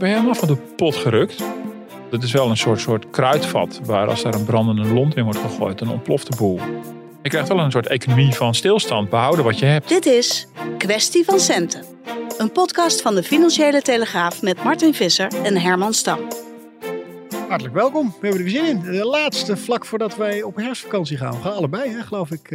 [0.00, 1.42] Ben je helemaal van de pot gerukt?
[2.10, 5.38] Dat is wel een soort, soort kruidvat waar als daar een brandende lont in wordt
[5.38, 6.60] gegooid, dan ontploft de boel.
[7.22, 9.88] Je krijgt wel een soort economie van stilstand, behouden wat je hebt.
[9.88, 10.46] Dit is
[10.78, 11.84] Kwestie van Centen.
[12.38, 16.18] Een podcast van de Financiële Telegraaf met Martin Visser en Herman Stam.
[17.48, 18.06] Hartelijk welkom.
[18.06, 18.80] We hebben er weer zin in.
[18.80, 21.32] De laatste vlak voordat wij op herfstvakantie gaan.
[21.32, 22.50] We gaan allebei, hè, geloof ik.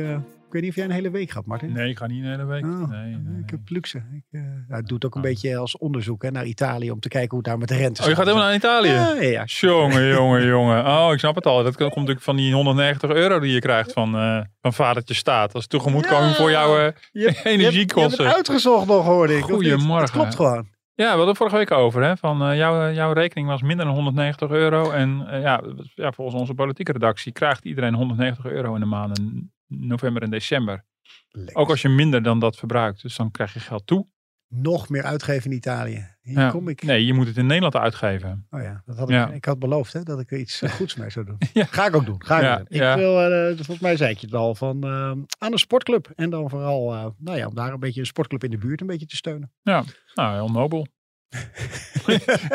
[0.55, 1.71] Ik weet niet of jij een hele week gaat, Martin.
[1.71, 2.63] Nee, ik ga niet een hele week.
[2.63, 3.97] Oh, nee, nee, Ik heb luxe.
[3.97, 5.27] Ik, uh, nou, het doet ook een oh.
[5.27, 8.01] beetje als onderzoek hè, naar Italië om te kijken hoe het daar met de rente
[8.01, 9.27] Oh, je gaat helemaal naar Italië?
[9.29, 9.43] Ja.
[9.45, 10.85] Jongen, jongen, jongen.
[10.85, 11.63] Oh, ik snap het al.
[11.63, 15.53] Dat komt natuurlijk van die 190 euro die je krijgt van, uh, van vadertje staat.
[15.53, 18.23] Als tegemoetkoming ja, voor jouw uh, je, energiekosten.
[18.23, 19.43] Je, hebt uitgezocht nog, hoorde ik.
[19.43, 19.99] Goedemorgen.
[19.99, 20.67] Dat klopt gewoon.
[20.93, 22.03] Ja, we hadden het vorige week over.
[22.03, 24.91] Hè, van, uh, jouw, jouw rekening was minder dan 190 euro.
[24.91, 25.61] En uh, ja,
[25.95, 30.85] ja, volgens onze politieke redactie krijgt iedereen 190 euro in de maanden november en december.
[31.29, 31.55] Lekker.
[31.55, 33.01] Ook als je minder dan dat verbruikt.
[33.01, 34.07] Dus dan krijg je geld toe.
[34.47, 36.07] Nog meer uitgeven in Italië.
[36.21, 36.49] Hier Ja.
[36.49, 36.83] kom ik.
[36.83, 38.47] Nee, je moet het in Nederland uitgeven.
[38.49, 39.31] Oh ja, dat had ik, Ja.
[39.31, 41.37] ik had beloofd hè, dat ik er iets goeds mee zou doen.
[41.53, 41.65] Ja.
[41.65, 42.23] Ga ik ook doen.
[42.25, 42.67] Ga ik, doen.
[42.81, 44.89] ik wil, eh, volgens mij zei ik je het al, van, eh,
[45.37, 46.11] aan een sportclub.
[46.15, 48.81] En dan vooral, eh, nou ja, om daar een beetje een sportclub in de buurt
[48.81, 49.51] een beetje te steunen.
[49.61, 50.87] Ja, nou, heel nobel.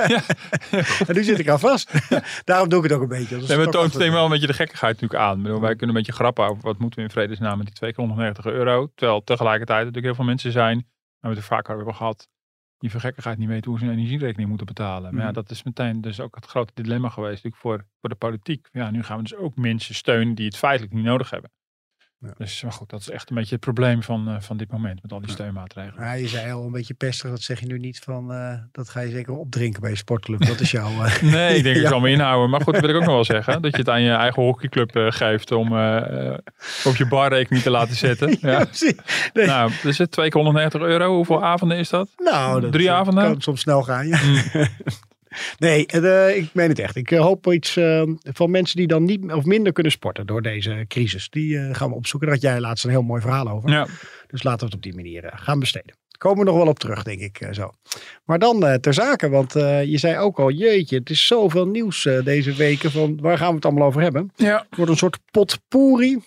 [0.07, 0.23] Ja.
[1.07, 1.93] En nu zit ik aan vast.
[2.45, 3.37] Daarom doe ik het ook een beetje.
[3.37, 5.43] Nee, toch het toont meteen wel een beetje de gekkigheid natuurlijk aan.
[5.43, 7.91] Bedoel, wij kunnen een beetje grappen over wat moeten we in vredesnaam met die 2
[7.93, 8.91] keer 190 euro.
[8.95, 12.29] Terwijl tegelijkertijd natuurlijk heel veel mensen zijn, waar we het er vaak over hebben gehad,
[12.79, 15.11] die voor gekkigheid niet weten hoe ze hun energierekening moeten betalen.
[15.11, 15.35] Maar ja, Mhm.
[15.35, 18.69] dat is meteen dus ook het grote dilemma geweest natuurlijk voor, voor de politiek.
[18.73, 21.51] Ja, nu gaan we dus ook mensen steunen die het feitelijk niet nodig hebben.
[22.23, 22.29] Ja.
[22.39, 25.03] Dus maar goed, dat is echt een beetje het probleem van, eh, van dit moment
[25.03, 26.05] met al die steunmaatregelen.
[26.05, 28.89] Ja, je zei al een beetje pestig, dat zeg je nu niet van, eh, dat
[28.89, 30.47] ga je zeker opdrinken bij je sportclub.
[30.47, 31.03] Dat is jouw...
[31.05, 32.51] eh, Nee, ik denk ik zal me inhouden.
[32.51, 33.63] Maar goed, dat wil ik ook nog wel zeggen.
[33.63, 35.67] Dat je het aan je eigen hockeyclub geeft om
[36.85, 38.29] op je barrekening te laten zetten.
[38.41, 38.67] Ja.
[39.33, 39.47] Nee.
[39.47, 41.15] Nou, dus het 2 keer 190 euro.
[41.15, 42.09] Hoeveel avonden is dat?
[42.17, 43.25] Nou, dat Drie avonden?
[43.25, 44.19] kan soms snel gaan, ja.
[44.23, 44.67] Mm.
[45.59, 46.97] Nee, eh, ik meen het echt.
[46.97, 50.43] Ik eh, hoop iets eh, van mensen die dan niet of minder kunnen sporten door
[50.43, 51.29] deze crisis.
[51.31, 52.29] Die eh, gaan we opzoeken.
[52.29, 53.71] Daar had jij laatst een heel mooi verhaal over.
[53.71, 53.87] Ja,
[54.27, 55.95] Dus laten we het op die manier eh, gaan besteden.
[56.21, 57.71] Komen we nog wel op terug, denk ik eh, zo.
[58.25, 61.67] Maar dan eh, ter zake, want eh, je zei ook al, jeetje, het is zoveel
[61.67, 62.91] nieuws deze weken.
[62.91, 64.31] Van waar gaan we het allemaal over hebben?
[64.37, 64.57] ja.
[64.69, 66.19] Het wordt een soort potpourri.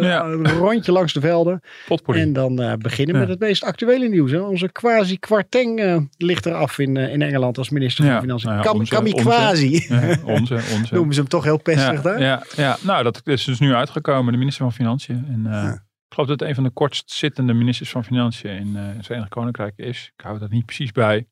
[0.00, 0.24] Ja.
[0.24, 1.60] Een rondje langs de velden.
[1.86, 2.22] potpourri.
[2.22, 3.20] En dan beginnen Ja.
[3.20, 4.30] met het meest actuele nieuws.
[4.30, 4.38] Hè.
[4.38, 8.50] Onze quasi Kwarteng ligt eraf in, in Engeland als minister van Financiën.
[8.50, 9.66] nou Kam, onze- kamikaze.
[10.24, 10.94] Onze, onze.
[10.94, 12.20] Noemen ze hem toch heel pestig daar?
[12.20, 14.32] ja, ja, nou dat is dus nu uitgekomen.
[14.32, 15.24] De minister van Financiën.
[15.28, 15.83] En,
[16.14, 19.72] geloof dat het een van de kortst zittende ministers van Financiën in het Verenigd Koninkrijk
[19.76, 20.12] is.
[20.16, 21.26] Ik hou dat niet precies bij.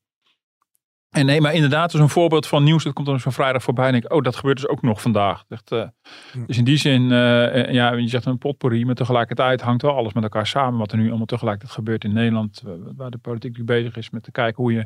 [1.13, 2.83] En nee, maar inderdaad, dus een voorbeeld van nieuws.
[2.83, 3.87] Dat komt dan zo'n vrijdag voorbij.
[3.87, 5.43] En ik, oh, dat gebeurt dus ook nog vandaag.
[5.49, 5.87] Echt, eh,
[6.31, 6.45] Hm.
[6.45, 8.85] Dus in die zin, eh, ja, je zegt een potpourri.
[8.85, 10.79] Maar tegelijkertijd hangt wel alles met elkaar samen.
[10.79, 12.63] Wat er nu allemaal tegelijkertijd gebeurt in Nederland.
[12.95, 14.85] Waar de politiek nu bezig is met te kijken hoe je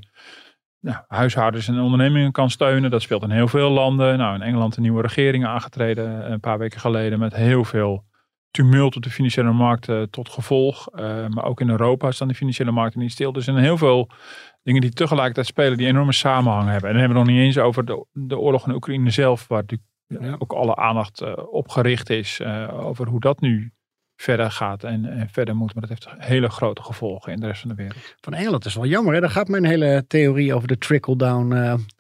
[0.80, 2.92] nou, huishoudens en ondernemingen kan steunen.
[2.92, 4.18] Dat speelt in heel veel landen.
[4.18, 8.06] Nou, in Engeland een nieuwe regering aangetreden een paar weken geleden met heel veel
[8.52, 10.88] tumult op de financiële markten tot gevolg.
[10.88, 13.32] Eh, maar ook in Europa staan de financiële markten niet stil.
[13.32, 14.10] Dus er zijn heel veel
[14.64, 16.90] dingen die tegelijkertijd spelen die enorme samenhang hebben.
[16.90, 19.62] En dan hebben we nog niet eens over de, de oorlog in Oekraïne zelf, waar
[19.62, 20.36] natuurlijk Ja.
[20.40, 23.72] ook alle aandacht eh, op gericht is eh, over hoe dat nu
[24.16, 25.74] verder gaat en, en verder moet.
[25.74, 28.16] Maar dat heeft hele grote gevolgen in de rest van de wereld.
[28.22, 29.14] Van Engeland is wel jammer.
[29.14, 29.20] Hè?
[29.20, 31.54] Daar gaat mijn hele theorie over de trickle-down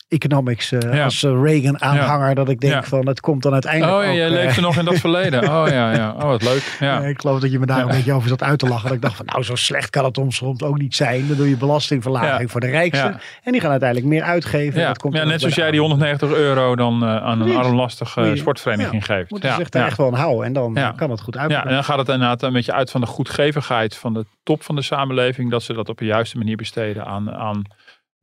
[0.07, 1.03] economics eh, Ja.
[1.03, 2.35] als eh, Reagan-aanhanger.
[2.35, 2.83] Dat ik denk Ja.
[2.83, 4.99] van het komt dan uiteindelijk Oh ja, ook, jij eh, leeft er nog in dat
[5.07, 5.43] verleden.
[5.43, 6.13] Oh ja, ja.
[6.17, 6.77] Oh, wat leuk.
[6.79, 7.01] Ja.
[7.01, 7.93] eh, ik geloof dat je me daar een Ja.
[7.93, 8.85] beetje over zat uit te lachen.
[8.87, 11.27] Dat ik dacht van nou zo slecht kan het soms ook niet zijn.
[11.27, 12.47] Dan doe je belastingverlaging Ja.
[12.47, 13.09] voor de rijksten.
[13.09, 13.19] Ja.
[13.43, 14.79] En die gaan uiteindelijk meer uitgeven.
[14.81, 15.97] Ja, Dat komt ja, net zoals jij die armen.
[15.97, 19.29] 190 euro dan eh, aan een armlastige je- sportvereniging geeft.
[19.29, 19.87] Moeten ja, ze zich daar ja.
[19.87, 20.45] echt wel aan houden.
[20.45, 20.91] En dan Ja.
[20.95, 21.69] kan het goed Ja, uitpakken.
[21.69, 24.75] en dan gaat het inderdaad een beetje uit van de goedgevigheid van de top van
[24.75, 25.51] de samenleving.
[25.51, 27.61] Dat ze dat op de juiste manier besteden aan, aan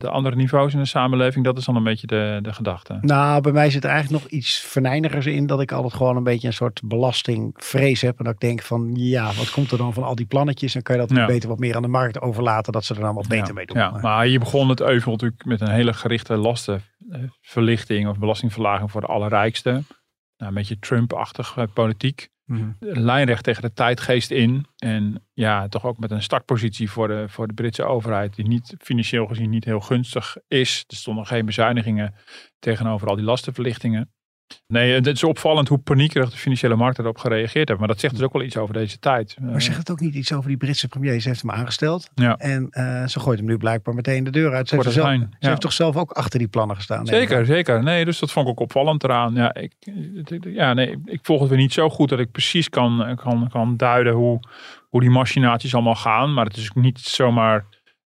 [0.05, 1.45] de andere niveaus in de samenleving.
[1.45, 2.99] Dat is dan een beetje de, de gedachte.
[3.01, 5.47] Nou, bij mij zit er eigenlijk nog iets verneinigers in.
[5.47, 8.19] Dat ik altijd gewoon een beetje een soort belastingvrees heb.
[8.19, 10.73] En dat ik denk van, ja, wat komt er dan van al die plannetjes?
[10.73, 11.27] Dan kan je dat Ja.
[11.27, 12.73] beter wat meer aan de markt overlaten.
[12.73, 13.77] Dat ze er dan wat beter ja, mee doen.
[13.77, 18.91] Ja, Maar- maar je begon het euvel natuurlijk met een hele gerichte lastenverlichting of belastingverlaging
[18.91, 19.71] voor de allerrijkste.
[19.71, 19.83] Nou,
[20.37, 21.65] een beetje Trump-achtig eh,
[22.44, 22.70] Mhm.
[22.79, 24.67] lijnrecht tegen de tijdgeest in.
[24.79, 28.75] En ja, toch ook met een startpositie voor de, voor de Britse overheid, die niet
[28.79, 30.85] financieel gezien niet heel gunstig is.
[30.87, 32.14] Er stonden geen bezuinigingen
[32.58, 34.12] tegenover al die lastenverlichtingen.
[34.67, 37.81] Nee, het is opvallend hoe paniekerig de financiële markt erop gereageerd heeft.
[37.81, 39.37] Maar dat zegt dus ook wel iets over deze tijd.
[39.41, 41.20] Maar zegt het ook niet iets over die Britse premier?
[41.20, 42.11] Ze heeft hem aangesteld.
[42.14, 42.37] Ja.
[42.37, 44.69] En eh, ze gooit hem nu blijkbaar meteen de deur uit.
[44.69, 45.49] Ze, heeft, zelf, ze ja.
[45.49, 47.06] heeft toch zelf ook achter die plannen gestaan?
[47.06, 47.82] Zeker, zeker.
[47.82, 49.35] Nee, dus dat vond ik ook opvallend eraan.
[49.35, 49.73] Ja, ik,
[50.41, 53.76] ja, nee, ik volg het weer niet zo goed dat ik precies kan, kan, kan
[53.76, 54.40] duiden hoe,
[54.88, 56.35] hoe die machinaties allemaal gaan.
[56.35, 57.64] Maar het is ook niet zomaar,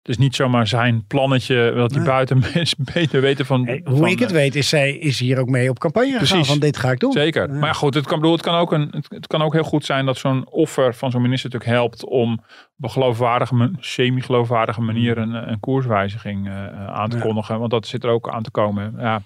[0.08, 2.05] het is niet zomaar zijn plannetje dat Nee.
[2.05, 3.64] buiten mensen beter weten van.
[3.66, 6.10] Hey, hoe van, ik het eh, weet is zij is hier ook mee op campagne
[6.10, 6.49] gegaan Precies.
[6.49, 7.12] van dit ga ik doen.
[7.12, 7.52] Zeker.
[7.52, 7.58] Ja.
[7.58, 10.06] Maar goed, het kan, bedoel, het, kan ook een, het, kan ook heel goed zijn
[10.06, 12.32] dat zo'n offer van zo'n minister natuurlijk helpt om
[12.78, 17.22] op een geloofwaardige, semi-geloofwaardige manier een, een koerswijziging eh, aan te Ja.
[17.22, 17.58] kondigen.
[17.58, 18.94] Want dat zit er ook aan te komen.
[18.99, 19.22] Ja.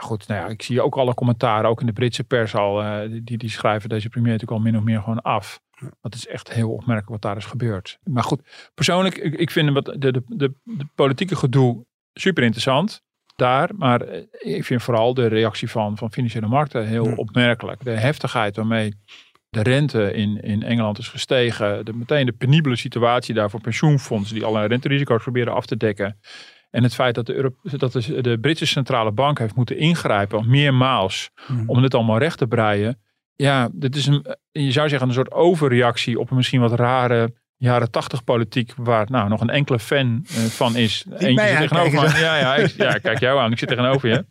[0.00, 3.10] Goed, nou ja, ik zie ook alle commentaren, ook in de Britse pers al, eh,
[3.22, 5.60] die, die schrijven deze premier natuurlijk al min of meer gewoon af.
[6.00, 7.98] Dat is echt heel opmerkelijk wat daar is gebeurd.
[8.04, 13.02] Maar goed, persoonlijk, ik, ik vind wat de, de, de, de politieke gedoe super interessant
[13.36, 13.70] daar.
[13.76, 14.22] Maar eh,
[14.56, 17.14] ik vind vooral de reactie van, van financiële markten heel Ja.
[17.14, 17.84] opmerkelijk.
[17.84, 18.94] De heftigheid waarmee
[19.48, 21.84] de rente in, in Engeland is gestegen.
[21.84, 26.18] De, meteen de penibele situatie daar voor pensioenfondsen die allerlei renterisico's proberen af te dekken.
[26.70, 30.48] En het feit dat de, Euro- dat de, de Britse centrale bank heeft moeten ingrijpen
[30.48, 31.62] meermaals Mhm.
[31.68, 33.00] om dit allemaal recht te breien.
[33.36, 37.34] Ja, dit is een, je zou zeggen een soort overreactie op een misschien wat rare
[37.56, 41.04] jaren tachtig politiek waar nou nog een enkele fan eh, van is.
[41.08, 42.18] mij zit tegenover me.
[42.18, 43.52] Ja, ja, ik, ja, kijk jou aan.
[43.52, 44.24] Ik zit tegenover je.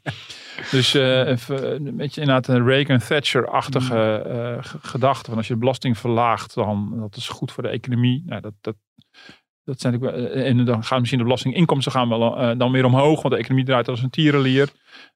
[0.71, 5.29] Dus eh, een beetje inderdaad een Reagan-Thatcher-achtige eh, g- gedachte.
[5.29, 8.23] Van als je de belasting verlaagt, dan dat is goed voor de economie.
[8.25, 8.75] Nou, dat, dat,
[9.69, 12.85] dat zijn natuurlijk, wel- en dan gaan misschien de belastinginkomsten gaan wel, eh, dan weer
[12.85, 13.21] omhoog.
[13.21, 14.69] Want de economie draait als een tierenlier.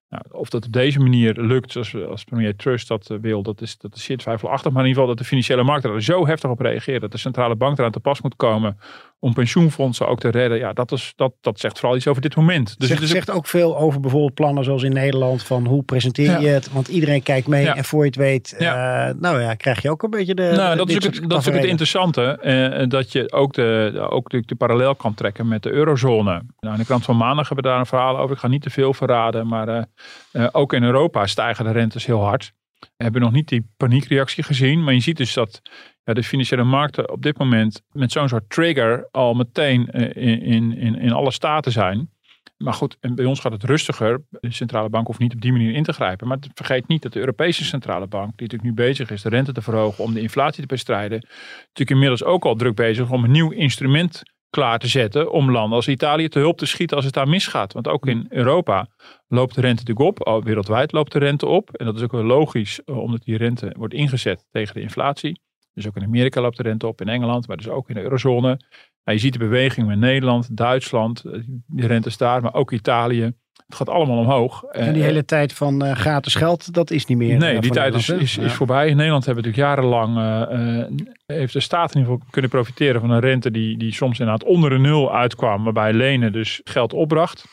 [0.10, 3.62] Nou, of dat op deze manier lukt, zoals, als premier Trust dat eh, wil, dat
[3.62, 4.72] is, dat is zeer twijfelachtig.
[4.72, 7.02] Maar in ieder geval dat de financiële markt er zo heftig op reageert.
[7.02, 8.78] Dat de centrale bank eraan te pas moet komen
[9.24, 10.58] om pensioenfondsen ook te redden.
[10.58, 12.66] Ja, dat, is, dat, dat zegt vooral iets over dit moment.
[12.80, 15.44] Dus zegt, het is zegt ook veel over bijvoorbeeld plannen zoals in Nederland.
[15.44, 16.38] Van hoe presenteer Ja.
[16.40, 16.72] je het?
[16.72, 17.64] Want iedereen kijkt mee.
[17.64, 17.76] Ja.
[17.76, 19.08] En voor je het weet, Ja.
[19.10, 20.52] eh, nou ja, krijg je ook een beetje de.
[20.56, 22.22] Nou, dat is, ook het, dat is ook het interessante.
[22.24, 26.42] eh, dat je ook de, ook de, de parallel kan trekken met de eurozone.
[26.60, 28.36] Nou, in de krant van maandag hebben we daar een verhaal over.
[28.36, 29.48] Ik ga niet te veel verraden.
[29.48, 29.88] Maar
[30.32, 32.54] eh, ook in Europa stijgen de rentes heel hard.
[32.80, 34.84] We hebben nog niet die paniekreactie gezien.
[34.84, 35.62] Maar je ziet dus dat
[36.04, 40.78] ja, de financiële markten op dit moment met zo'n soort trigger al meteen eh, in,
[40.78, 42.12] in, in, alle staten zijn.
[42.58, 44.24] Maar goed, en bij ons gaat het rustiger.
[44.30, 46.28] De centrale bank hoeft niet op die manier in te grijpen.
[46.28, 49.52] Maar vergeet niet dat de Europese centrale bank, die natuurlijk nu bezig is de rente
[49.52, 51.20] te verhogen om de inflatie te bestrijden,
[51.58, 55.76] natuurlijk inmiddels ook al druk bezig om een nieuw instrument klaar te zetten om landen
[55.76, 57.74] als Italië te hulp te schieten als het daar misgaat.
[57.74, 58.88] Want ook in Europa
[59.28, 60.44] loopt de rente natuurlijk op.
[60.44, 61.76] Wereldwijd loopt de rente op.
[61.76, 65.42] En dat is ook wel logisch, eh, omdat die rente wordt ingezet tegen de inflatie.
[65.74, 68.02] Dus ook in Amerika loopt de rente op, in Engeland, maar dus ook in de
[68.02, 68.60] eurozone.
[69.04, 73.34] Nou, je ziet de beweging met Nederland, Duitsland, eh, die rente daar, maar ook Italië.
[73.68, 74.64] Het gaat allemaal omhoog.
[74.64, 77.38] En die Eh, hele tijd van eh, gratis geld, dat is niet meer.
[77.38, 78.44] Nee, die tijd is, is, hè?
[78.44, 78.56] is Ja.
[78.56, 78.88] voorbij.
[78.88, 80.92] In Nederland hebben we natuurlijk jarenlang,
[81.26, 84.48] heeft de staat in ieder geval kunnen profiteren van een rente die, die soms inderdaad
[84.48, 87.46] onder de nul uitkwam, waarbij lenen dus geld opbracht.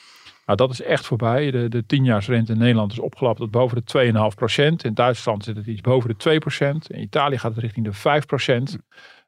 [0.50, 1.50] Nou, dat is echt voorbij.
[1.50, 4.85] De, de tienjaarsrente in Nederland is opgelapt tot boven de 2,5 procent.
[4.85, 6.91] In Duitsland zit het iets boven de 2 procent.
[6.91, 8.79] In Italië gaat het richting de 5 procent.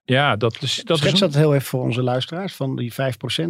[0.04, 0.82] Ja, dat is...
[0.84, 2.96] Dat Schets is dat heel even voor onze luisteraars van die 5%.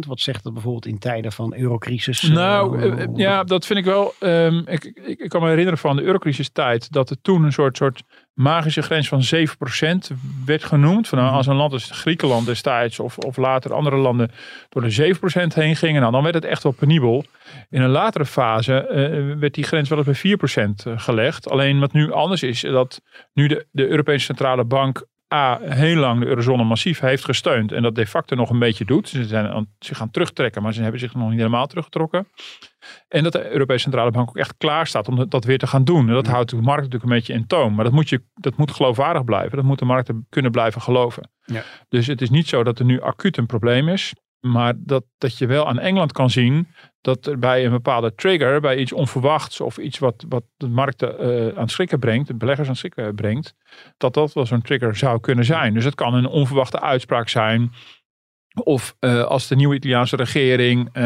[0.07, 2.21] Wat zegt dat bijvoorbeeld in tijden van eurocrisis?
[2.21, 4.13] Nou, Eh, eh, eh, ja, dat vind ik wel.
[4.19, 7.77] ehm, ik, ik, ik kan me herinneren van de eurocrisistijd dat er toen een soort,
[7.77, 10.11] soort magische grens van 7%
[10.45, 11.07] werd genoemd.
[11.07, 11.37] Van, nou, Mhm.
[11.37, 14.31] als een land als Griekenland destijds of, of later andere landen
[14.69, 17.25] door de 7% heen gingen, nou, dan werd het echt wel penibel.
[17.69, 21.49] In een latere fase eh, werd die grens wel eens bij 4% gelegd.
[21.49, 23.01] Alleen wat nu anders is, dat
[23.33, 27.81] nu de, de Europese Centrale Bank A, heel lang de eurozone massief heeft gesteund en
[27.81, 29.09] dat de facto nog een beetje doet.
[29.09, 32.27] Ze zijn aan, zich gaan terugtrekken, maar ze hebben zich nog niet helemaal teruggetrokken.
[33.07, 35.67] En dat de Europese Centrale Bank ook echt klaar staat om dat- dat weer te
[35.67, 36.07] gaan doen.
[36.07, 37.73] En dat houdt de markt natuurlijk een beetje in toom.
[37.75, 39.55] Maar dat moet, je, dat moet geloofwaardig blijven.
[39.57, 41.29] Dat moet de markten kunnen blijven geloven.
[41.45, 41.63] Ja.
[41.89, 44.13] Dus het is niet zo dat er nu acuut een probleem is.
[44.47, 46.67] Maar dat, dat je wel aan Engeland kan zien
[47.01, 51.19] dat er bij een bepaalde trigger, bij iets onverwachts of iets wat, wat de markten
[51.19, 53.55] eh, aan het schrikken brengt, de beleggers aan het schrikken brengt,
[53.97, 55.73] dat dat wel zo'n trigger zou kunnen zijn.
[55.73, 57.71] Dus het kan een onverwachte uitspraak zijn.
[58.53, 61.03] Of eh, als de nieuwe Italiaanse regering, eh,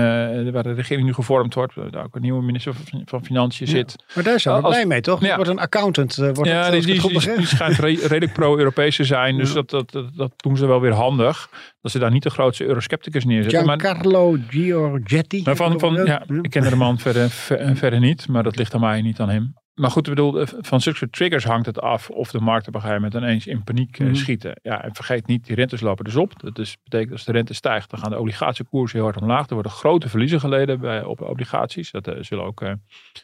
[0.51, 2.73] waar de regering nu gevormd wordt, waar daar ook een nieuwe minister
[3.05, 3.71] van, Financiën Ja.
[3.71, 3.95] zit.
[4.15, 5.21] Maar daar zijn we als- blij mee, toch?
[5.21, 5.35] Ja.
[5.35, 6.17] Wordt een accountant.
[6.17, 9.37] eh, wordt ja, het, die, die, schijnt re- redelijk pro-Europees te zijn.
[9.37, 9.53] Dus Ja.
[9.55, 11.49] dat, dat, dat, dat doen ze wel weer handig.
[11.81, 13.65] Dat ze daar niet de grootste euroscepticus neerzetten.
[13.65, 15.41] Maar, Giancarlo Giorgetti.
[15.45, 18.73] maar van, van, ja, ik ken de man verder, ver- verder niet, maar dat ligt
[18.73, 19.53] aan mij, niet aan hem.
[19.77, 22.75] Maar goed, ik bedoel, eh, van zulke triggers hangt het af of de markten op
[22.75, 24.15] een gegeven moment ineens in paniek Mhm.
[24.15, 24.59] schieten.
[24.61, 26.39] Ja, en vergeet niet, die rentes lopen dus op.
[26.39, 29.47] Dat dus betekent als de rente stijgt, dan gaan de obligatiekoersen heel hard omlaag.
[29.47, 31.91] Er worden grote verliezen geleden bij, op obligaties.
[31.91, 32.71] Dat uh, zullen, ook, uh,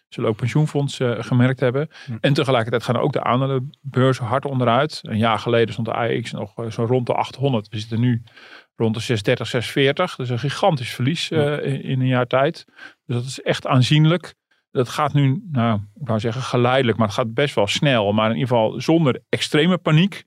[0.09, 1.89] zullen ook pensioenfondsen uh, gemerkt hebben.
[2.19, 4.99] En tegelijkertijd gaan ook de aandelenbeurzen hard onderuit.
[5.01, 7.69] Een jaar geleden stond de AX nog zo rond de 800.
[7.69, 8.23] We zitten nu
[8.75, 10.15] rond de 630, 640.
[10.15, 12.65] Dus een gigantisch verlies in, in een jaar tijd.
[13.05, 14.33] Dus dat is echt aanzienlijk.
[14.73, 18.11] Dat gaat nu, nou, ik wou zeggen geleidelijk, maar het gaat best wel snel.
[18.11, 20.23] Maar in ieder geval zonder extreme paniek.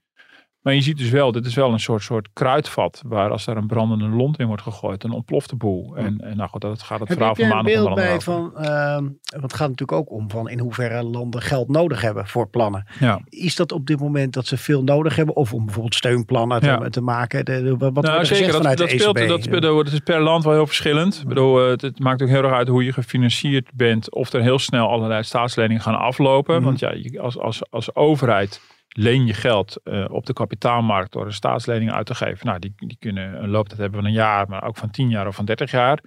[0.67, 3.03] Maar je ziet dus wel, dit is wel een soort, soort kruidvat.
[3.07, 5.97] Waar als daar een brandende lont in wordt gegooid, dan ontploft de boel.
[5.97, 8.53] En, en nou goed, dat gaat het Heb, verhaal van maandag beeld onder bij van,
[8.61, 12.49] uh, want het gaat natuurlijk ook om van in hoeverre landen geld nodig hebben voor
[12.49, 12.87] plannen.
[13.01, 13.21] Ja.
[13.29, 15.37] Is dat op dit moment dat ze veel nodig hebben?
[15.37, 16.89] Of om bijvoorbeeld steunplannen te, Ja.
[16.89, 17.45] te maken?
[17.45, 18.47] De, de- wat Nou, wordt er zeker.
[18.47, 19.29] Dat, vanuit dat de speelt, ECB?
[19.29, 21.21] dat speelt, het is per land wel heel verschillend.
[21.23, 24.15] Ik bedoel, eh, het, het maakt ook heel erg uit hoe je gefinancierd bent.
[24.15, 26.55] Of er heel snel allerlei staatsleningen gaan aflopen.
[26.55, 26.65] Mhm.
[26.65, 28.61] Want ja, als, als, als overheid
[28.97, 32.47] leen je geld eh, op de kapitaalmarkt door een staatslening uit te geven.
[32.47, 35.27] Nou, die, die kunnen een looptijd hebben van een jaar, maar ook van 10 jaar
[35.27, 36.01] of van 30 jaar.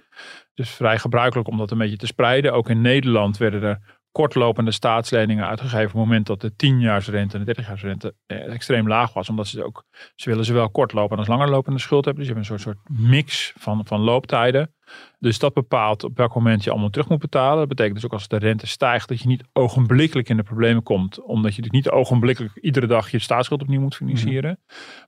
[0.54, 2.52] Dus vrij gebruikelijk om dat een beetje te spreiden.
[2.52, 7.44] Ook in Nederland werden er kortlopende staatsleningen uitgegeven op het moment dat de 10-jaarsrente en
[7.44, 9.28] de 30-jaarsrente eh, extreem laag was.
[9.28, 12.24] Omdat ze ook, ze willen zowel kortlopende als langerlopende schuld hebben.
[12.24, 14.74] Dus je hebt een soort, soort mix van, van looptijden.
[15.18, 17.58] Dus dat bepaalt op welk moment je allemaal terug moet betalen.
[17.58, 20.82] Dat betekent dus ook als de rente stijgt dat je niet ogenblikkelijk in de problemen
[20.82, 21.22] komt.
[21.22, 24.58] Omdat je dus niet ogenblikkelijk iedere dag je staatsschuld opnieuw moet financieren.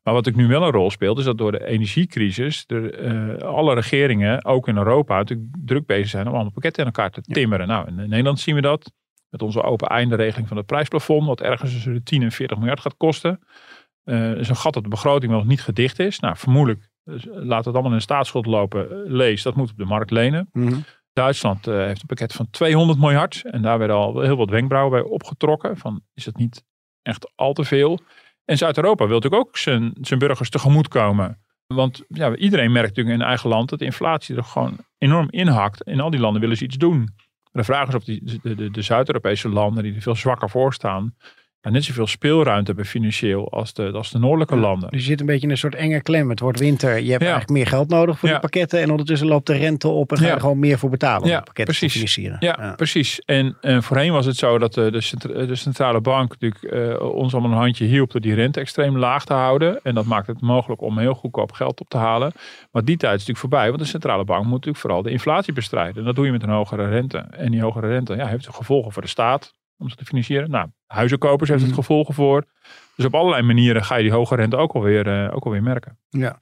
[0.03, 3.49] Maar wat ik nu wel een rol speelt is dat door de energiecrisis er, eh,
[3.49, 7.21] alle regeringen, ook in Europa, natuurlijk druk bezig zijn om allemaal pakketten in elkaar te
[7.21, 7.67] timmeren.
[7.67, 8.93] Nou, in Nederland zien we dat
[9.29, 12.59] met onze open einde regeling van het prijsplafond, wat ergens tussen de 10 en 40
[12.59, 13.41] miljard gaat kosten.
[14.05, 16.19] Uh, is een gat op de begroting wat nog niet gedicht is.
[16.19, 19.03] Nou, vermoedelijk dus laat het allemaal in staatsschuld lopen.
[19.13, 20.49] Lees, dat moet op de markt lenen.
[20.53, 20.79] Mhm.
[21.13, 23.43] Duitsland uh, heeft een pakket van 200 miljard.
[23.45, 25.77] En daar werden al heel wat wenkbrauwen bij opgetrokken.
[25.77, 26.65] Van, is het niet
[27.03, 28.01] echt al te veel?
[28.45, 31.41] En Zuid-Europa wil natuurlijk ook zijn, zijn burgers tegemoetkomen.
[31.67, 35.83] Want ja, iedereen merkt natuurlijk in eigen land dat de inflatie er gewoon enorm inhakt.
[35.83, 36.99] In al die landen willen ze iets doen.
[36.99, 40.51] Maar de vraag is of die, de, de, de Zuid-Europese landen die er veel zwakker
[40.51, 41.15] voor staan
[41.71, 44.91] net zoveel speelruimte hebben financieel als de, als de noordelijke Ja, landen.
[44.91, 46.31] Dus je zit een beetje in een soort enge klem.
[46.31, 46.89] Het wordt winter.
[46.91, 47.29] Je hebt Ja.
[47.31, 48.35] eigenlijk meer geld nodig voor Ja.
[48.35, 48.81] die pakketten.
[48.81, 51.29] En ondertussen loopt de rente op en ga je er gewoon meer voor betalen om
[51.29, 51.93] Ja, pakketten precies.
[51.93, 52.37] te financieren.
[52.41, 53.21] Ja, precies.
[53.21, 57.33] En, en voorheen was het zo dat de, de, de centrale bank natuurlijk eh, ons
[57.33, 59.81] allemaal een handje hielp door die rente extreem laag te houden.
[59.83, 62.33] En dat maakt het mogelijk om heel goedkoop geld op te halen.
[62.73, 65.53] Maar die tijd is natuurlijk voorbij, want de centrale bank moet natuurlijk vooral de inflatie
[65.53, 65.97] bestrijden.
[65.97, 67.19] En dat doe je met een hogere rente.
[67.19, 70.51] En die hogere rente ja, heeft gevolgen voor de staat om ze te financieren.
[70.51, 71.81] Nou, huizenkopers heeft het Mhm.
[71.81, 72.45] gevolgen voor.
[72.97, 75.99] Dus op allerlei manieren ga je die hoge rente ook alweer, eh, ook alweer merken.
[76.11, 76.39] Ja.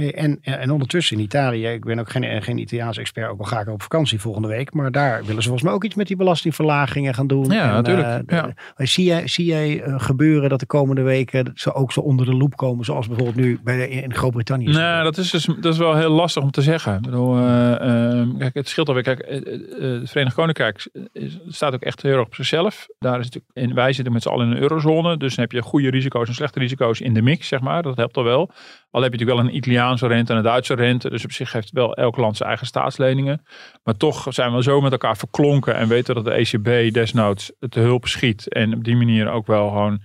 [0.00, 3.38] Eh, En, en, en ondertussen in Italië, ik ben ook geen, geen Italiaans expert, ook
[3.38, 4.72] al ga ik op vakantie volgende week.
[4.74, 7.44] Maar daar willen ze volgens mij ook iets met die belastingverlagingen gaan doen.
[7.50, 8.08] Ja, En, natuurlijk.
[8.08, 8.46] eh, Ja.
[8.76, 12.26] eh, Zie jij, zie jij eh, gebeuren dat de komende weken ze ook zo onder
[12.26, 14.64] de loep komen, zoals bijvoorbeeld nu bij de, in Groot-Brittannië?
[14.64, 15.04] Nee, gebeurd?
[15.04, 16.94] dat is, dus, dat is wel heel lastig om te zeggen.
[16.94, 19.02] Ik bedoel, eh, eh, kijk, het scheelt alweer.
[19.02, 22.86] Kijk, eh, eh, het Verenigd Koninkrijk is- staat ook echt heel erg op zichzelf.
[22.98, 25.16] Daar is het, en wij zitten met z'n allen in een eurozone.
[25.16, 27.82] Dus dan heb je goede risico's en slechte risico's in de mix, zeg maar.
[27.82, 28.50] Dat helpt al wel.
[28.90, 31.10] Al heb je natuurlijk wel een Italiaanse rente en een Duitse rente.
[31.10, 33.42] Dus op zich heeft wel elk land zijn eigen staatsleningen.
[33.84, 35.74] Maar toch zijn we zo met elkaar verklonken.
[35.74, 38.52] En weten dat de ECB desnoods te hulp schiet.
[38.52, 40.00] En op die manier ook wel gewoon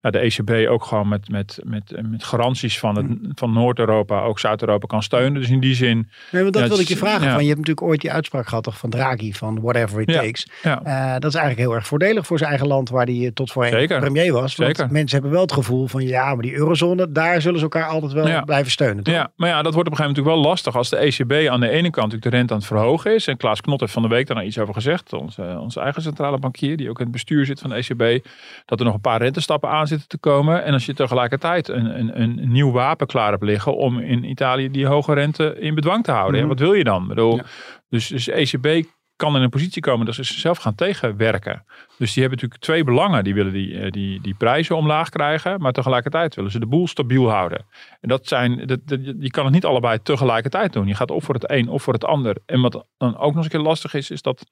[0.00, 4.38] ja, de ECB ook gewoon met, met, met, met garanties van, het, van Noord-Europa, ook
[4.38, 5.40] Zuid-Europa kan steunen.
[5.40, 7.26] Dus in die zin, Nee, want dat Ja, wil ik je vragen.
[7.26, 7.32] ja.
[7.32, 10.48] Van, je hebt natuurlijk ooit die uitspraak gehad toch, van Draghi van whatever it takes.
[10.62, 13.30] ja, Eh, dat is eigenlijk heel erg voordelig voor zijn eigen land waar hij eh,
[13.34, 14.00] tot voorheen Zeker.
[14.00, 14.56] premier was.
[14.56, 14.92] Want Zeker.
[14.92, 18.12] mensen hebben wel het gevoel van ja, maar die eurozone, daar zullen ze elkaar altijd
[18.12, 19.04] wel blijven steunen.
[19.04, 19.14] toch?
[19.14, 21.50] ja, maar ja, dat wordt op een gegeven moment natuurlijk wel lastig als de ECB
[21.50, 23.26] aan de ene kant natuurlijk de rente aan het verhogen is.
[23.26, 26.02] En Klaas Knot heeft van de week daar nou iets over gezegd, onze, onze eigen
[26.02, 28.26] centrale bankier, die ook in het bestuur zit van de ECB,
[28.66, 30.64] dat er nog een paar rentestappen aan zitten te komen.
[30.64, 34.70] En als je tegelijkertijd een, een, een nieuw wapen klaar hebt liggen om in Italië
[34.70, 36.40] die hoge rente in bedwang te houden.
[36.40, 36.48] Mhm.
[36.48, 37.02] wat wil je dan?
[37.02, 37.44] Ik bedoel, Ja.
[37.88, 38.86] Dus, dus de ECB
[39.20, 41.64] kan in een positie komen dat ze zichzelf gaan tegenwerken.
[41.98, 43.24] Dus die hebben natuurlijk twee belangen.
[43.24, 46.88] Die willen die, eh, die, die prijzen omlaag krijgen, maar tegelijkertijd willen ze de boel
[46.88, 47.66] stabiel houden.
[48.00, 50.86] En dat zijn, dat, dat, je kan het niet allebei tegelijkertijd doen.
[50.86, 52.36] Je gaat of voor het een of voor het ander.
[52.46, 54.46] En wat dan ook nog eens een keer lastig is, is dat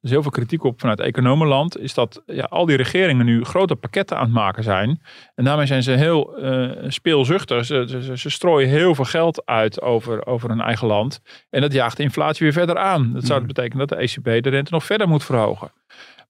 [0.00, 3.76] is heel veel kritiek op vanuit economenland, is dat ja, al die regeringen nu grote
[3.76, 5.00] pakketten aan het maken zijn.
[5.34, 7.64] En daarmee zijn ze heel eh, speelzuchtig.
[7.64, 11.20] Ze, ze, strooien heel veel geld uit over, over hun eigen land.
[11.50, 13.12] En dat jaagt de inflatie weer verder aan.
[13.12, 13.48] Dat zou Mhm.
[13.48, 15.72] betekenen dat de ECB de rente nog verder moet verhogen.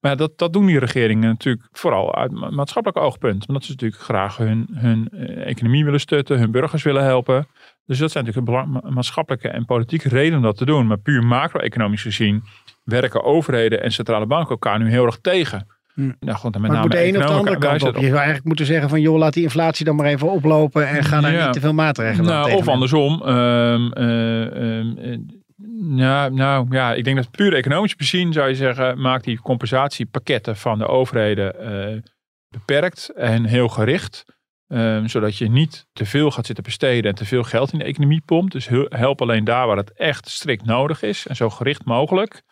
[0.00, 3.46] Maar dat, dat doen die regeringen natuurlijk vooral uit ma- maatschappelijk oogpunt.
[3.48, 7.46] Omdat ze natuurlijk graag hun, hun eh, economie willen stutten, hun burgers willen helpen.
[7.86, 10.86] Dus dat zijn natuurlijk een maatschappelijke en politieke redenen om dat te doen.
[10.86, 12.42] Maar puur macro-economisch gezien
[12.84, 15.66] werken overheden en centrale banken elkaar nu heel erg tegen.
[15.94, 16.12] Hm.
[16.20, 17.94] Nou, goed, en met Maar name moet de een of de andere kant op.
[17.94, 21.04] Je zou eigenlijk moeten zeggen van joh, laat die inflatie dan maar even oplopen en
[21.04, 21.44] ga daar Ja.
[21.44, 23.22] niet te veel maatregelen Nou, of andersom.
[23.22, 23.92] ehm,
[25.96, 30.56] ja, nou ja, ik denk dat puur economisch bezien zou je zeggen, maak die compensatiepakketten
[30.56, 32.00] van de overheden eh,
[32.48, 34.24] beperkt en heel gericht.
[34.68, 37.84] Ehm, zodat je niet te veel gaat zitten besteden en te veel geld in de
[37.84, 38.52] economie pompt.
[38.52, 42.42] Dus help alleen daar waar het echt strikt nodig is en zo gericht mogelijk.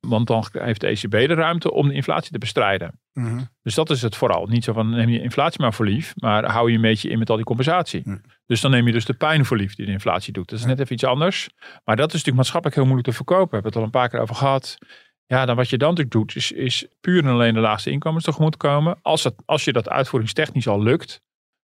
[0.00, 3.00] Want dan heeft de ECB de ruimte om de inflatie te bestrijden.
[3.12, 3.40] Mhm.
[3.62, 4.46] Dus dat is het vooral.
[4.46, 7.18] Niet zo van neem je inflatie maar voor lief, maar hou je een beetje in
[7.18, 8.20] met al die compensatie.
[8.46, 10.48] Dus dan neem je dus de pijn voor lief die de inflatie doet.
[10.48, 11.48] Dat is net even iets anders.
[11.84, 13.48] Maar dat is natuurlijk maatschappelijk heel moeilijk te verkopen.
[13.48, 14.78] We hebben het al een paar keer over gehad.
[15.26, 18.24] Ja, dan wat je dan natuurlijk doet, is, is puur en alleen de laagste inkomens
[18.24, 18.98] tegemoet komen.
[19.02, 21.22] Als, als je dat uitvoeringstechnisch al lukt.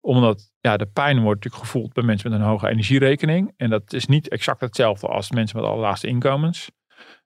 [0.08, 3.54] Omdat ja, de pijn wordt natuurlijk gevoeld bij mensen met een hoge energierekening.
[3.58, 6.72] En dat is niet exact hetzelfde als mensen met allerlaagste inkomens.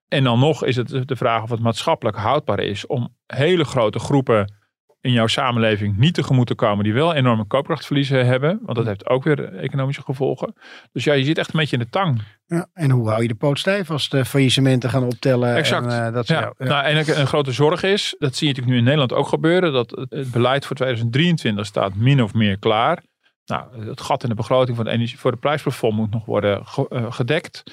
[0.08, 4.00] En dan nog is het de vraag of het maatschappelijk houdbaar is om hele grote
[4.00, 4.54] groepen
[5.02, 8.60] in jouw samenleving niet tegemoet te komen die wel enorme koopkrachtverliezen hebben.
[8.64, 10.54] Want dat heeft ook weer economische gevolgen.
[10.92, 12.22] Dus ja, je zit echt een beetje in de tang.
[12.46, 15.56] Ja, en hoe hou je de poot stijf als de faillissementen gaan optellen?
[15.56, 15.86] Exact.
[15.86, 16.54] En, eh, dat Ja.
[16.58, 19.74] Nou, en een, grote zorg is, dat zie je natuurlijk nu in Nederland ook gebeuren,
[19.74, 23.04] dat het beleid voor 2023 staat min of meer klaar.
[23.52, 26.66] Nou, het gat in de begroting voor, de energie, voor de prijsplafond moet nog worden
[26.66, 27.64] ge- eh, gedekt.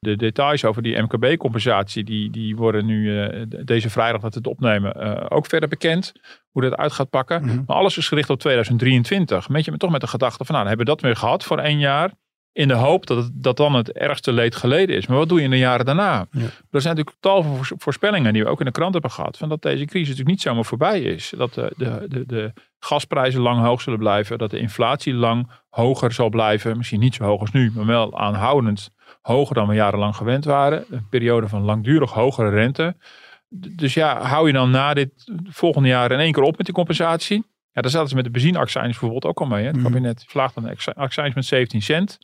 [0.00, 4.94] De details over die MKB-compensatie, die, die worden nu eh, deze vrijdag dat het opnemen
[4.94, 6.12] eh, ook verder bekend.
[6.50, 7.44] Hoe dat uit gaat pakken.
[7.44, 7.62] Mhm.
[7.66, 9.48] Maar alles is gericht op 2023.
[9.48, 11.58] Met je toch met de gedachte van, nou, dan hebben we dat weer gehad voor
[11.58, 12.12] één jaar.
[12.58, 15.06] In de hoop dat, het, dat dan het ergste leed geleden is.
[15.06, 16.26] Maar wat doe je in de jaren daarna?
[16.30, 16.40] Ja.
[16.70, 19.36] Er zijn natuurlijk tal van voors- voorspellingen die we ook in de krant hebben gehad.
[19.36, 21.32] Van dat deze crisis natuurlijk niet zomaar voorbij is.
[21.36, 24.38] Dat de, de, de, de gasprijzen lang hoog zullen blijven.
[24.38, 26.76] Dat de inflatie lang hoger zal blijven.
[26.76, 28.90] Misschien niet zo hoog als nu, maar wel aanhoudend
[29.22, 30.84] hoger dan we jarenlang gewend waren.
[30.90, 32.96] Een periode van langdurig hogere rente.
[33.76, 35.10] Dus ja, hou je dan na dit
[35.48, 37.44] volgende jaar in één keer op met die compensatie?
[37.72, 39.60] Ja, daar zaten ze met de benzineaccijns bijvoorbeeld ook al mee.
[39.60, 39.66] Hè?
[39.66, 39.84] Het Mhm.
[39.84, 42.18] kabinet verlaagt dan de acci- accijns met 17 cent.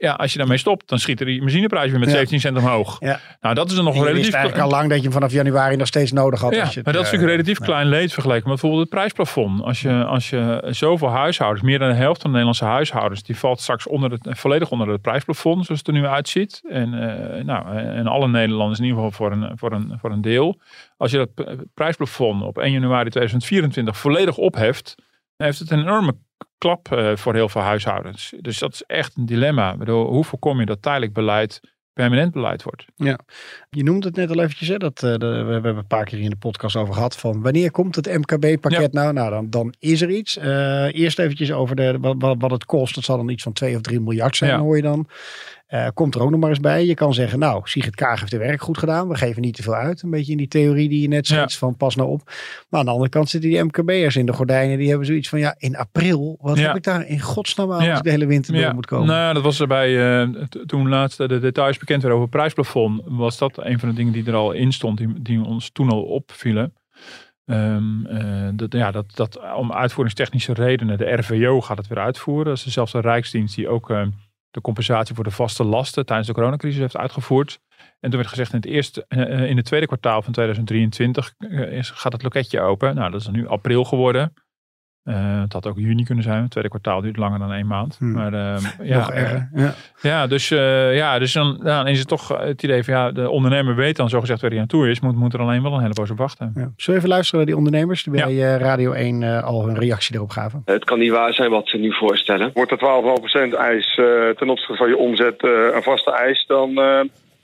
[0.00, 2.14] Ja, als je daarmee stopt, dan schiet er die benzineprijs weer met Ja.
[2.14, 2.96] 17 cent omhoog.
[3.00, 3.20] Ja.
[3.40, 4.32] Nou, dat is er nog je relatief...
[4.32, 6.54] eigenlijk al lang dat je hem vanaf januari nog steeds nodig had.
[6.54, 7.72] Ja, als je maar dat is eh, natuurlijk relatief ja.
[7.72, 9.62] klein leed vergeleken met bijvoorbeeld het prijsplafond.
[9.62, 13.36] Als je, als je zoveel huishoudens, meer dan de helft van de Nederlandse huishoudens, die
[13.36, 16.60] valt straks onder het, volledig onder het prijsplafond, zoals het er nu uitziet.
[16.68, 20.22] En, eh, nou, en alle Nederlanders in ieder geval voor een, voor een, voor een
[20.22, 20.60] deel.
[20.96, 24.94] Als je dat prijsplafond op 1 januari 2024 volledig opheft,
[25.36, 26.14] dan heeft het een enorme
[26.60, 28.32] klap eh, voor heel veel huishoudens.
[28.40, 29.72] Dus dat is echt een dilemma.
[29.72, 31.60] Ik bedoel, hoe voorkom je dat tijdelijk beleid
[31.92, 32.84] permanent beleid wordt?
[33.70, 36.20] Je noemt het net al eventjes, hè, dat, eh, de- we hebben een paar keer
[36.20, 39.12] in de podcast over gehad van wanneer komt het MKB-pakket nou?
[39.12, 40.36] Nou, dan, dan is er iets.
[40.36, 42.94] Eh, eerst eventjes over de, wat, wat, wat het kost.
[42.94, 44.58] Dat zal dan iets van 2 of 3 miljard zijn, Ja.
[44.58, 45.06] hoor je dan.
[45.70, 46.86] Eh, komt er ook nog maar eens bij.
[46.86, 49.08] Je kan zeggen, nou, Sigrid Kaag heeft de werk goed gedaan.
[49.08, 50.02] We geven niet te veel uit.
[50.02, 51.34] Een beetje in die theorie die je net Ja.
[51.36, 52.22] schetst van pas nou op.
[52.68, 54.78] Maar aan de andere kant zitten die MKB'ers in de gordijnen.
[54.78, 56.66] Die hebben zoiets van, ja, in april, wat Ja.
[56.66, 57.88] heb ik daar in godsnaam aan Ja.
[57.90, 59.06] als ik de hele winter door moet komen?
[59.06, 60.28] Nou, ja, dat was er bij, eh,
[60.66, 64.12] toen laatst de details bekend werden over het prijsplafond, was dat een van de dingen
[64.12, 66.74] die er al in stond, die, die ons toen al opvielen.
[67.46, 72.44] Ehm, eh, dat, ja, dat, dat om uitvoeringstechnische redenen, de RVO gaat het weer uitvoeren.
[72.44, 73.90] Dat is dezelfde Rijksdienst die ook
[74.50, 77.60] de compensatie voor de vaste lasten tijdens de coronacrisis heeft uitgevoerd.
[78.00, 81.78] En toen werd gezegd in het eerste, eh, in het tweede kwartaal van 2023 eh,
[81.82, 82.94] gaat het loketje open.
[82.94, 84.32] Nou, dat is nu april geworden.
[85.10, 86.42] Eh, het had ook juni kunnen zijn.
[86.42, 87.96] Het tweede kwartaal duurt langer dan één maand.
[87.98, 88.12] Hmm.
[88.12, 89.48] Maar ehm, ja, Nog erger.
[89.54, 89.74] Ja.
[90.02, 93.30] ja, dus, eh, ja, dus dan, dan is het toch het idee van ja, de
[93.30, 95.80] ondernemer weet dan zogezegd waar hij aan toe is, moet, moet er alleen wel een
[95.80, 96.52] hele poos op wachten.
[96.54, 96.60] Ja.
[96.60, 99.78] Zullen we even luisteren naar die ondernemers die bij eh, Radio 1 eh, al hun
[99.78, 100.62] reactie erop gaven?
[100.64, 102.50] Het kan niet waar zijn wat ze nu voorstellen.
[102.54, 106.78] Wordt er 12,5% eis eh, ten opzichte van je omzet eh, een vaste eis, dan
[106.78, 107.00] eh,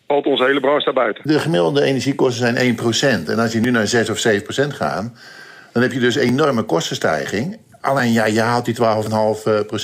[0.06, 1.22] valt onze hele branche daar buiten.
[1.26, 2.76] De gemiddelde energiekosten zijn
[3.24, 3.28] 1%.
[3.28, 5.12] En als je nu naar 6 of 7% gaat,
[5.76, 7.58] dan heb je dus enorme kostenstijging.
[7.80, 8.74] Alleen ja, je haalt die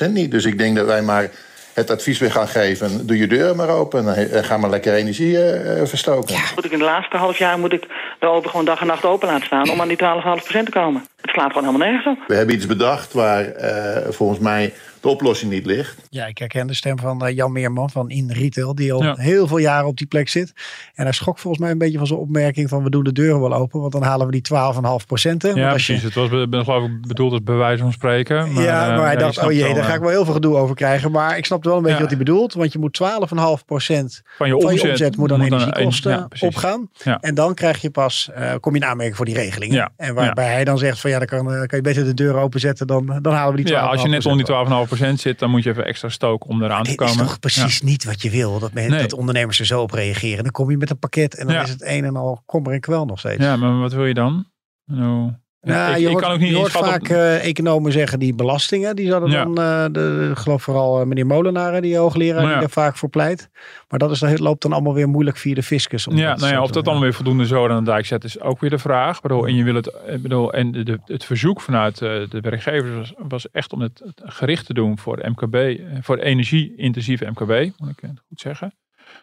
[0.07, 0.31] 12,5% niet.
[0.31, 1.31] Dus ik denk dat wij maar
[1.74, 3.07] het advies weer gaan geven.
[3.07, 6.35] Doe je deuren maar open en ga maar lekker energie eh, verstoken.
[6.55, 7.87] Moet ik in de laatste half jaar moet ik
[8.20, 10.02] de open gewoon dag en nacht open laten staan om aan die 12,5%
[10.46, 11.07] te komen.
[11.20, 12.24] Het slaat gewoon helemaal nergens op.
[12.26, 15.96] We hebben iets bedacht waar eh, volgens mij de oplossing niet ligt.
[16.10, 19.14] Ja, ik herken de stem van eh, Jan Meerman van In Retail, die al Ja.
[19.18, 20.52] heel veel jaren op die plek zit.
[20.94, 23.40] En hij schrok volgens mij een beetje van zijn opmerking van we doen de deuren
[23.40, 25.42] wel open, want dan halen we die 12,5 procent.
[25.42, 26.02] Ja, als je, precies.
[26.02, 28.52] Het was be- ben, geloof ik bedoeld als bewijs van spreken.
[28.52, 30.10] Maar, ja, eh, maar hij je dacht, oh jee, wel, daar ga eh, ik wel
[30.10, 31.10] heel veel gedoe over krijgen.
[31.10, 32.02] Maar ik snapte wel een beetje Ja.
[32.02, 32.54] wat hij bedoelt.
[32.54, 36.10] Want je moet 12,5 procent van je van omzet, je omzet moet dan moet energiekosten
[36.10, 36.48] ja, precies.
[36.48, 36.88] opgaan.
[37.04, 37.18] Ja.
[37.20, 39.76] En dan krijg je pas, eh, kom je in aanmerking voor die regelingen.
[39.76, 39.90] Ja.
[39.96, 42.34] En waarbij hij dan zegt van ja, dan kan, eh, kan je beter de deur
[42.36, 45.38] openzetten, dan, dan halen we die 12,5 Ja, als je net onder die 12,5% zit,
[45.38, 47.14] dan moet je even extra stoken om eraan te komen.
[47.14, 48.59] is toch precies niet wat je wil.
[48.59, 49.00] Dat, men, Nee.
[49.02, 50.42] dat ondernemers er zo op reageren.
[50.42, 51.62] Dan kom je met een pakket en dan Ja.
[51.62, 53.42] is het een en al kommer en kwel nog steeds.
[53.44, 54.46] Ja, maar wat wil je dan?
[54.85, 55.33] Nou,
[55.64, 58.35] Ja, ik, je ik kan ook niet je hoort vaak op- eh, economen zeggen die
[58.35, 59.44] belastingen, die zouden Ja.
[59.44, 63.09] dan, eh, de, ik geloof vooral eh, meneer Molenaar, die hoogleraar, die daar vaak voor
[63.09, 63.51] pleit.
[63.88, 66.07] Maar dat is, dat loopt dan allemaal weer moeilijk via de fiscus.
[66.07, 68.40] om Ja, nou zo of dat dan weer voldoende zoden aan de dijk zet, is
[68.40, 69.20] ook weer de vraag.
[69.20, 73.12] Bedoel, en je wil het, bedoel, en de, de- het verzoek vanuit de werkgevers was,
[73.29, 78.20] was echt om het, gericht te doen voor MKB, voor energie-intensieve MKB, moet ik het
[78.29, 78.75] goed zeggen.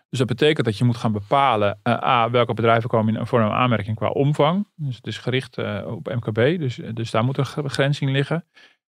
[0.10, 3.52] Dus dat betekent dat je moet gaan bepalen, eh, A, welke bedrijven komen in een
[3.52, 4.68] aanmerking qua omvang.
[4.76, 8.46] Dus het is gericht eh, op MKB, dus, dus daar moet een begrenzing liggen.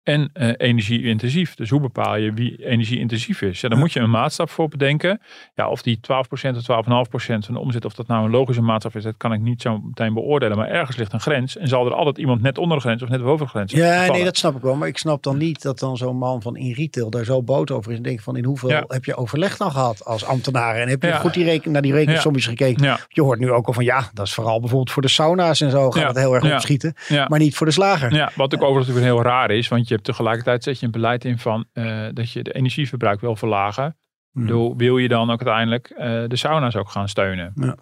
[0.03, 1.55] En eh, energie-intensief.
[1.55, 3.61] Dus hoe bepaal je wie energie-intensief is?
[3.61, 5.21] Ja, dan moet je een maatstaf voor bedenken.
[5.55, 8.95] Ja, of die 12% of 12,5% van de omzet, of dat nou een logische maatstaf
[8.95, 10.57] is, dat kan ik niet zo meteen beoordelen.
[10.57, 11.57] Maar ergens ligt een grens.
[11.57, 13.97] En zal er altijd iemand net onder de grens of net boven de grens Ja,
[13.99, 14.12] vallen.
[14.12, 14.75] nee, dat snap ik wel.
[14.75, 17.71] Maar ik snap dan niet dat dan zo'n man van in retail daar zo boos
[17.71, 17.97] over is.
[17.97, 18.85] En denk van in hoeveel Ja.
[18.88, 20.75] heb je overleg dan gehad als ambtenaar?
[20.77, 21.17] En heb je Ja.
[21.19, 22.99] goed die reken, naar die rekensommetjes gekeken?
[23.09, 25.71] Je hoort nu ook al van ja, dat is vooral bijvoorbeeld voor de sauna's en
[25.71, 26.95] zo gaat het heel erg opschieten.
[27.29, 28.15] Maar niet voor de slager.
[28.15, 31.25] Ja, wat ook overigens heel raar is, want je hebt tegelijkertijd zet je een beleid
[31.25, 33.97] in van eh, dat je de energieverbruik wil verlagen.
[34.33, 34.47] Hmm.
[34.47, 37.53] Door, wil je dan ook uiteindelijk eh, de sauna's ook gaan steunen?
[37.55, 37.77] Nou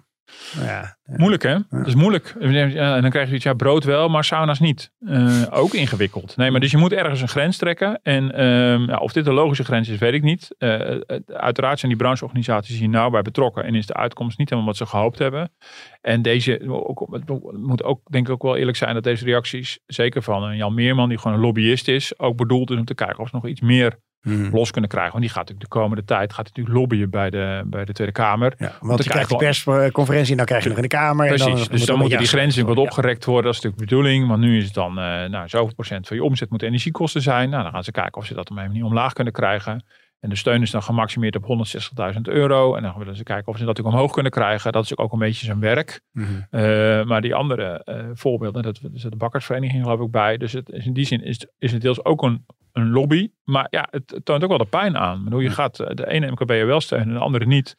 [0.60, 1.56] Ja, Moeilijk hè?
[1.70, 2.34] Dat is moeilijk.
[2.38, 4.92] En dan krijg je iets, ja, brood wel, maar sauna's niet.
[5.06, 6.36] Eh, ook ingewikkeld.
[6.36, 8.00] Nee, maar dus je moet ergens een grens trekken.
[8.02, 10.54] En ehm, ja, of dit een logische grens is, weet ik niet.
[10.58, 13.64] Eh, eh, uiteraard zijn die brancheorganisaties hier nauw bij betrokken.
[13.64, 15.52] En is de uitkomst niet helemaal wat ze gehoopt hebben.
[16.00, 19.78] En deze, ook, het moet ook denk ik ook wel eerlijk zijn dat deze reacties,
[19.86, 22.94] zeker van een Jan Meerman, die gewoon een lobbyist is, ook bedoeld is om te
[22.94, 24.50] kijken of ze nog iets meer Hmm.
[24.52, 25.12] los kunnen krijgen.
[25.12, 28.12] Want die gaat natuurlijk de komende tijd gaat natuurlijk lobbyen bij de, bij de Tweede
[28.12, 28.54] Kamer.
[28.58, 31.26] Ja, dan want je krijgt de persconferentie en dan krijg je nog in de Kamer.
[31.26, 33.44] Precies, en dan, dus dan moet moeten die grenzen wat opgerekt worden.
[33.44, 34.28] Dat is natuurlijk de bedoeling.
[34.28, 37.50] Want nu is het dan, eh nou, zoveel procent van je omzet moet energiekosten zijn.
[37.50, 39.84] Nou, dan gaan ze kijken of ze dat op een manier omlaag kunnen krijgen.
[40.20, 41.66] En de steun is dan gemaximeerd op
[42.14, 42.74] 160.000 euro.
[42.74, 44.72] En dan willen ze kijken of ze dat ook omhoog kunnen krijgen.
[44.72, 46.00] Dat is ook een beetje zijn werk.
[46.12, 46.26] Mhm.
[46.50, 50.36] Eh, maar die andere eh, voorbeelden, dat er zit de bakkersvereniging geloof ik ook bij.
[50.36, 53.30] Dus het is in die zin is, is het deels ook een, een lobby.
[53.44, 55.24] Maar ja, het, het toont ook wel de pijn aan.
[55.24, 57.76] Bedoel, je gaat eh, de ene MKB'er wel steunen en de andere niet.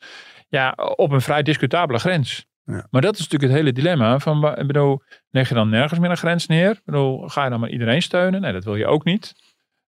[0.49, 2.45] Ja, op een vrij discutabele grens.
[2.65, 2.88] Ja.
[2.89, 4.19] Maar dat is natuurlijk het hele dilemma.
[4.19, 6.71] Van, bedoel, leg je dan nergens meer een grens neer?
[6.71, 8.41] Ik bedoel, ga je dan maar iedereen steunen?
[8.41, 9.34] Nee, dat wil je ook niet.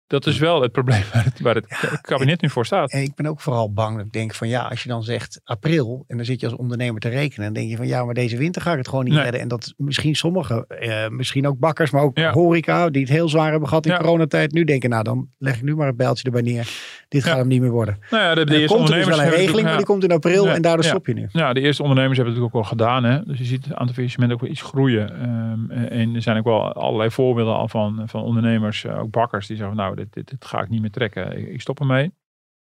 [0.07, 2.91] Dat is wel het probleem waar het, waar het kabinet nu voor staat.
[2.91, 5.41] En ik ben ook vooral bang dat ik denk van ja, als je dan zegt
[5.43, 7.45] april en dan zit je als ondernemer te rekenen.
[7.45, 9.23] Dan denk je van ja, maar deze winter ga ik het gewoon niet Nee.
[9.23, 9.41] redden.
[9.41, 12.31] En dat misschien sommigen, eh, misschien ook bakkers, maar ook Ja.
[12.31, 13.97] horeca, die het heel zwaar hebben gehad in Ja.
[13.97, 14.51] coronatijd.
[14.51, 16.69] Nu denken, nou dan leg ik nu maar het bijltje erbij neer.
[17.07, 17.97] Dit gaat hem niet meer worden.
[18.09, 19.85] Nou ja, de, de Er eerste komt er dus wel een ondernemers regeling, maar die
[19.85, 21.27] komt in april en daardoor stop je nu.
[21.31, 23.03] Ja, de eerste ondernemers hebben het natuurlijk ook wel gedaan.
[23.03, 23.23] Hè?
[23.25, 25.09] Dus je ziet het aantal faillissementen ook wel iets groeien.
[25.21, 29.47] Ehm, en er zijn ook wel allerlei voorbeelden al van, van ondernemers, eh, ook bakkers,
[29.47, 31.37] die zeggen: Nou, dit, dit, dit ga ik niet meer trekken.
[31.37, 32.13] Ik, ik stop ermee.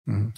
[0.04, 0.30] Mhm.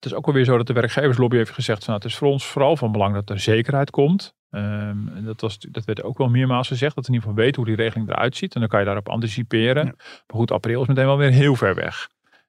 [0.00, 2.18] Het is ook wel weer zo dat de werkgeverslobby heeft gezegd: van, nou, Het is
[2.18, 4.34] voor ons vooral van belang dat er zekerheid komt.
[4.50, 7.44] Ehm, en dat, was, dat werd ook wel meermaals gezegd, dat we in ieder geval
[7.44, 8.54] weten hoe die regeling eruit ziet.
[8.54, 9.84] En dan kan je daarop anticiperen.
[9.84, 9.94] Ja.
[9.96, 12.08] Maar goed, april is meteen wel weer heel ver weg.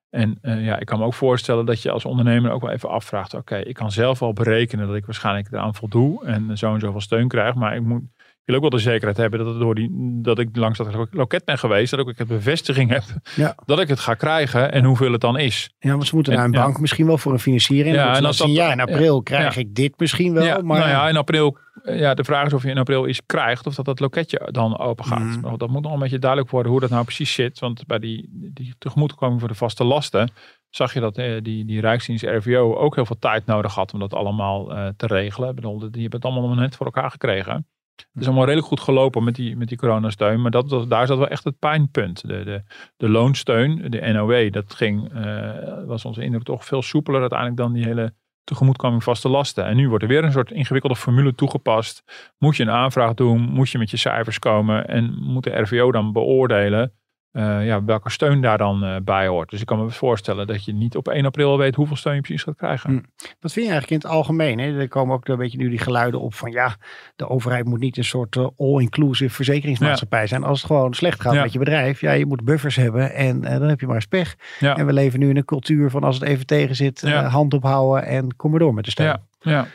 [0.10, 2.89] En eh, ja, ik kan me ook voorstellen dat je als ondernemer ook wel even
[2.89, 3.34] afvraagt.
[3.34, 7.02] Oké, ik kan zelf wel berekenen dat ik waarschijnlijk eraan voldoe en zo en zoveel
[7.02, 7.56] steun krijg.
[7.56, 8.04] Maar ik moet,
[8.45, 9.89] wil ook wel de zekerheid hebben dat, het door die,
[10.21, 11.91] dat ik langs dat lo- loket ben geweest.
[11.91, 13.04] Dat ook ik een bevestiging heb
[13.36, 13.56] Ja.
[13.65, 15.71] dat ik het ga krijgen en hoeveel het dan is.
[15.80, 17.95] Ja, want ze moeten En- naar een bank misschien wel voor een financiering.
[17.95, 20.43] Ja, en dan zien, ja, in april krijg ik dit misschien wel.
[20.43, 21.58] ja, maar nou ja, in april.
[21.84, 24.77] Ja, de vraag is of je in april iets krijgt of dat dat loketje dan
[24.80, 25.41] open gaat.
[25.41, 27.60] Maar Dat moet nog een beetje duidelijk worden hoe dat nou precies zit.
[27.60, 30.32] Want bij die, die tegemoetkoming voor de vaste lasten
[30.69, 33.99] zag je dat eh, die, die Rijksdienst RVO ook heel veel tijd nodig had om
[33.99, 35.49] dat allemaal eh, te regelen.
[35.49, 37.67] Ik bedoel, die hebben het allemaal nog net voor elkaar gekregen.
[37.95, 40.41] Het is allemaal redelijk goed gelopen met die, met die coronasteun.
[40.41, 42.27] Maar dat, was- daar zat wel echt het pijnpunt.
[42.27, 42.63] De, de,
[42.97, 47.73] de loonsteun, de NOW, dat ging, eh, was onze indruk toch veel soepeler uiteindelijk dan
[47.73, 49.65] die hele tegemoetkoming vaste lasten.
[49.65, 52.04] En nu wordt er weer een soort ingewikkelde formule toegepast.
[52.38, 55.91] Moet je een aanvraag doen, moet je met je cijfers komen en moet de RVO
[55.91, 56.93] dan beoordelen
[57.32, 59.50] eh, ja, welke steun daar dan eh, bij hoort.
[59.50, 62.22] Dus ik kan me voorstellen dat je niet op 1 april weet hoeveel steun je
[62.22, 62.89] precies gaat krijgen.
[62.89, 62.96] Hm.
[63.39, 64.60] Wat vind je eigenlijk in het algemeen?
[64.60, 64.80] Hè?
[64.80, 66.76] Er komen ook een beetje nu die geluiden op van ja,
[67.15, 70.44] de overheid moet niet een soort eh, all-inclusive verzekeringsmaatschappij zijn.
[70.44, 71.41] Als het gewoon slecht gaat Ja.
[71.41, 74.36] met je bedrijf, ja, je moet buffers hebben en dan heb je maar eens pech.
[74.60, 74.78] Ja.
[74.78, 78.06] En we leven nu in een cultuur van als het even tegen zit, hand ophouden
[78.06, 79.08] en kom maar door met de steun.
[79.08, 79.67] Ja, ja.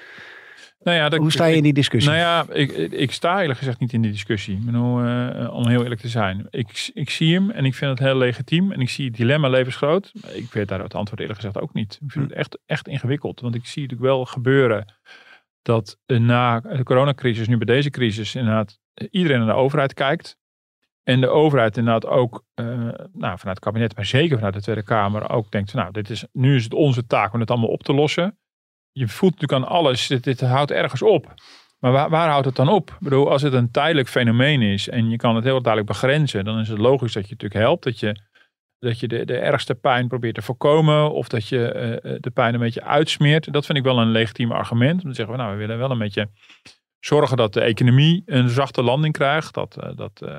[0.87, 2.13] Nou ja, dat, Hoe sta je in die discussie?
[2.13, 4.57] Nou ja, ik, ik, sta eerlijk gezegd niet in die discussie.
[4.57, 6.47] Ik bedoel, eh, om heel eerlijk te zijn.
[6.51, 8.73] Ik, ik zie hem en ik vind het heel legitiem.
[8.73, 10.13] En ik zie het dilemma levensgroot.
[10.33, 11.99] Ik weet daar het antwoord eerlijk gezegd ook niet.
[12.05, 13.41] Ik vind het echt, echt ingewikkeld.
[13.41, 14.95] Want ik zie natuurlijk wel gebeuren
[15.63, 18.79] dat eh, na de coronacrisis, nu bij deze crisis, inderdaad
[19.11, 20.37] iedereen naar de overheid kijkt.
[21.03, 22.67] En de overheid inderdaad ook, eh,
[23.13, 26.25] nou, vanuit het kabinet, maar zeker vanuit de Tweede Kamer, ook denkt: nou, dit is,
[26.33, 28.39] nu is het onze taak om het allemaal op te lossen.
[28.99, 31.35] Je voelt natuurlijk aan alles, dit, houdt ergens op.
[31.79, 32.91] Maar waar, waar houdt het dan op?
[32.91, 36.45] Ik bedoel, als het een tijdelijk fenomeen is en je kan het heel duidelijk begrenzen,
[36.45, 37.85] dan is het logisch dat je natuurlijk helpt.
[37.85, 38.21] Dat je,
[38.79, 42.55] dat je de, de ergste pijn probeert te voorkomen of dat je eh, de pijn
[42.55, 43.53] een beetje uitsmeert.
[43.53, 45.01] Dat vind ik wel een legitiem argument.
[45.01, 46.29] Te zeggen, we, nou, we willen wel een beetje
[47.01, 49.55] zorgen dat de economie een zachte landing krijgt.
[49.55, 50.39] Dat, uh, dat uh,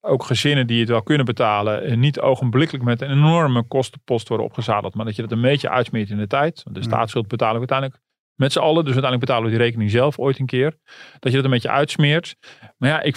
[0.00, 4.46] ook gezinnen die het wel kunnen betalen, uh, niet ogenblikkelijk met een enorme kostenpost worden
[4.46, 4.94] opgezadeld.
[4.94, 6.62] Maar dat je dat een beetje uitsmeert in de tijd.
[6.64, 8.00] Want de staatsschuld betalen we uiteindelijk
[8.34, 8.84] met z'n allen.
[8.84, 10.76] Dus uiteindelijk betalen we die rekening zelf ooit een keer.
[11.18, 12.36] Dat je dat een beetje uitsmeert.
[12.76, 13.16] Maar ja, ik,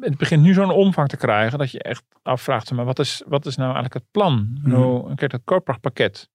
[0.00, 2.72] het begint nu zo'n omvang te krijgen dat je echt afvraagt.
[2.72, 4.32] Maar wat is, wat is nou eigenlijk het plan?
[4.32, 4.70] Mm.
[4.70, 6.28] Nou, kijk, dat koopkrachtpakket.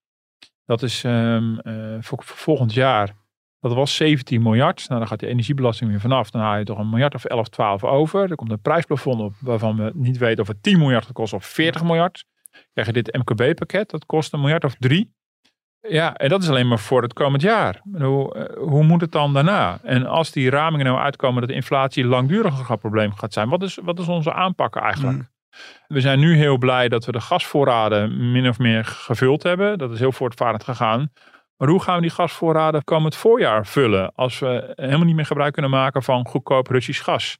[0.65, 1.59] Dat is um,
[2.01, 3.13] voor, voor volgend jaar
[3.61, 4.85] dat was 17 miljard.
[4.87, 6.29] Nou, dan gaat de energiebelasting weer vanaf.
[6.29, 8.29] Dan haal je toch een miljard of 11, 12 over.
[8.29, 11.45] Er komt een prijsplafond op waarvan we niet weten of het 10 miljard kosten of
[11.45, 12.25] 40 miljard.
[12.73, 15.13] Krijg je dit MKB-pakket, dat kost een miljard of drie.
[15.87, 17.81] Ja, en dat is alleen maar voor het komend jaar.
[17.91, 19.79] Hoe, hoe moet het dan daarna?
[19.83, 23.63] En als die ramingen nou uitkomen dat de inflatie langdurig een probleem gaat zijn, wat
[23.63, 25.17] is, wat is onze aanpak eigenlijk?
[25.17, 25.29] Mm.
[25.87, 29.77] We zijn nu heel blij dat we de gasvoorraden min of meer gevuld hebben.
[29.77, 31.11] Dat is heel voortvarend gegaan.
[31.61, 35.53] Maar hoe gaan we die gasvoorraden komend voorjaar vullen als we helemaal niet meer gebruik
[35.53, 37.37] kunnen maken van goedkoop Russisch gas?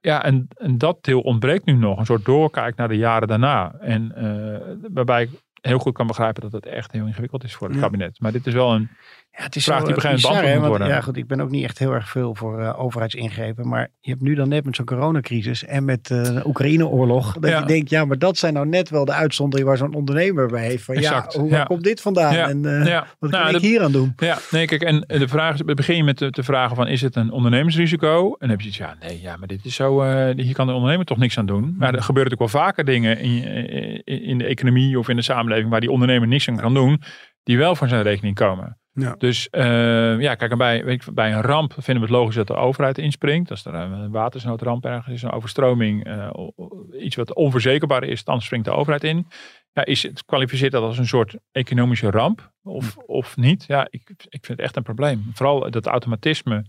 [0.00, 1.98] Ja, en, en dat deel ontbreekt nu nog.
[1.98, 3.74] Een soort doorkijk naar de jaren daarna.
[3.80, 7.66] En uh, waarbij ik heel goed kan begrijpen dat het echt heel ingewikkeld is voor
[7.66, 7.82] het ja.
[7.82, 8.20] kabinet.
[8.20, 8.90] Maar dit is wel een
[9.36, 10.88] ja, het is vraag die begint beantwoord moet worden.
[10.88, 13.68] Ja, goed, ik ben ook niet echt heel erg veel voor uh, overheidsingrepen.
[13.68, 17.32] Maar je hebt nu dan net met zo'n coronacrisis en met uh, de Oekraïne-oorlog.
[17.32, 17.58] Dat ja.
[17.58, 20.66] je denkt, ja, maar dat zijn nou net wel de uitzonderingen waar zo'n ondernemer bij
[20.66, 20.84] heeft.
[20.84, 21.32] Van exact.
[21.32, 21.64] ja, hoe ja.
[21.64, 22.34] komt dit vandaan?
[22.34, 24.12] En uh, wat nou, kan ik hier aan doen?
[24.16, 27.16] Ja, nee, kijk, en de vraag is, begin je met te, vragen van, is het
[27.16, 28.26] een ondernemersrisico?
[28.26, 30.02] En dan heb je iets, ja, nee, ja, maar dit is zo,
[30.36, 31.74] hier kan de ondernemer toch niks aan doen.
[31.78, 33.44] Maar er gebeuren natuurlijk wel vaker dingen in,
[34.04, 37.02] in, in de economie of in de samenleving waar die ondernemer niks aan kan doen,
[37.42, 38.78] die wel van zijn rekening komen.
[38.98, 39.14] Ja.
[39.18, 42.46] Dus uh, ja, kijk, bij, weet ik, bij een ramp vinden we het logisch dat
[42.46, 43.50] de overheid inspringt.
[43.50, 46.30] Als er een watersnoodramp ergens is, een overstroming, uh,
[47.00, 49.26] iets wat onverzekerbaar is, dan springt de overheid in.
[49.72, 53.64] Ja, is het, kwalificeert dat als een soort economische ramp of, of niet?
[53.66, 55.30] Ja, ik, ik vind het echt een probleem.
[55.34, 56.64] Vooral dat automatisme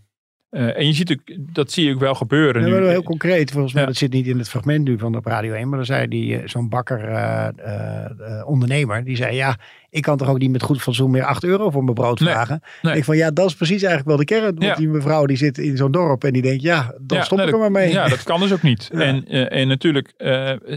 [0.52, 2.68] uh, en je ziet ook, dat zie je ook wel gebeuren.
[2.68, 2.88] Ja, nu.
[2.88, 3.88] heel concreet, volgens mij, ja.
[3.88, 6.34] dat zit niet in het fragment nu van op Radio 1, maar dan zei die
[6.34, 9.58] uh, zo'n bakker uh, ondernemer, die zei ja,
[9.90, 12.30] ik kan toch ook niet met goed fatsoen meer 8 euro voor mijn brood nee,
[12.30, 12.62] vragen.
[12.82, 12.98] Nee.
[12.98, 14.44] Ik van ja, dat is precies eigenlijk wel de kern.
[14.44, 14.76] Want ja.
[14.76, 17.60] die mevrouw die zit in zo'n dorp en die denkt ja, dan stop ik er
[17.60, 17.92] maar mee.
[17.92, 18.90] Ja, dat kan dus ook niet.
[18.94, 20.14] En, en natuurlijk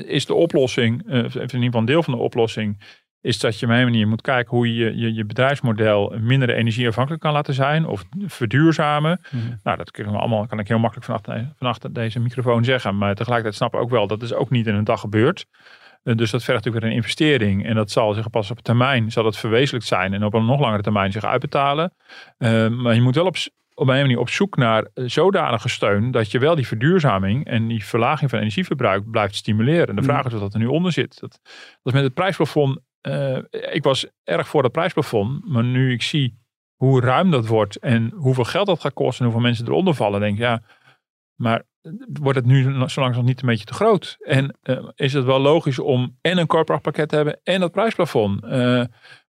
[0.07, 2.79] is de oplossing, in ieder geval een deel van de oplossing,
[3.21, 7.23] is dat je op een manier moet kijken hoe je je, je bedrijfsmodel minder energieafhankelijk
[7.23, 9.21] kan laten zijn of verduurzamen.
[9.31, 9.59] Mm -hmm.
[9.63, 13.55] Nou, dat kan, allemaal, kan ik heel makkelijk vanaf, vanaf deze microfoon zeggen, maar tegelijkertijd
[13.55, 15.47] snap ik ook wel dat is ook niet in een dag gebeurd.
[16.05, 19.13] Uh, dus dat vergt natuurlijk weer een investering en dat zal zich pas op termijn
[19.13, 21.93] zal dat verwezenlijkt zijn en op een nog langere termijn zich uitbetalen.
[22.39, 23.37] Uh, maar je moet wel op,
[23.75, 27.85] op een manier op zoek naar zodanige steun dat je wel die verduurzaming en die
[27.85, 29.87] verlaging van energieverbruik blijft stimuleren.
[29.87, 31.21] En de vraag is wat dat er nu onder zit.
[31.21, 35.49] Dat, dat is met het prijsplafond uh, ik was erg voor het prijsplafond.
[35.49, 36.39] Maar nu ik zie
[36.75, 40.21] hoe ruim dat wordt en hoeveel geld dat gaat kosten en hoeveel mensen eronder vallen,
[40.21, 40.63] denk ik ja,
[41.35, 41.63] maar
[42.13, 44.17] wordt het nu zo langzaam niet een beetje te groot?
[44.21, 48.45] En uh, is het wel logisch om en een corporate te hebben en dat prijsplafond?
[48.45, 48.85] Uh,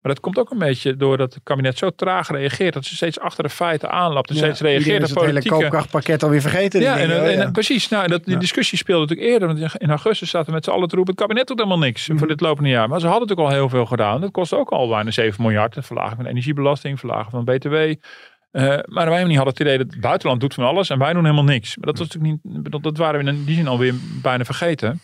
[0.09, 2.75] maar dat komt ook een beetje doordat het kabinet zo traag reageert.
[2.75, 4.31] Dat ze steeds achter de feiten aanlapt.
[4.31, 6.81] En ja, steeds reageert op het hele koopkrachtpakket alweer vergeten.
[6.81, 7.89] Ja, en, en, en, precies.
[7.89, 8.41] Nou, dat, die ja.
[8.41, 9.49] discussie speelde natuurlijk eerder.
[9.49, 11.15] Want in augustus zaten we met z'n allen te roepen.
[11.15, 12.19] Het kabinet doet helemaal niks mm.
[12.19, 12.89] voor dit lopende jaar.
[12.89, 14.21] Maar ze hadden natuurlijk al heel veel gedaan.
[14.21, 15.75] Dat kost ook al bijna 7 miljard.
[15.75, 17.75] De verlaging van de energiebelasting, verlaging van BTW.
[17.75, 20.91] Uh, maar wij niet hadden het idee dat het buitenland doet van alles.
[20.91, 21.77] En wij doen helemaal niks.
[21.77, 22.73] Maar dat was natuurlijk niet.
[22.73, 25.01] Dat, dat waren we in die zin alweer bijna vergeten.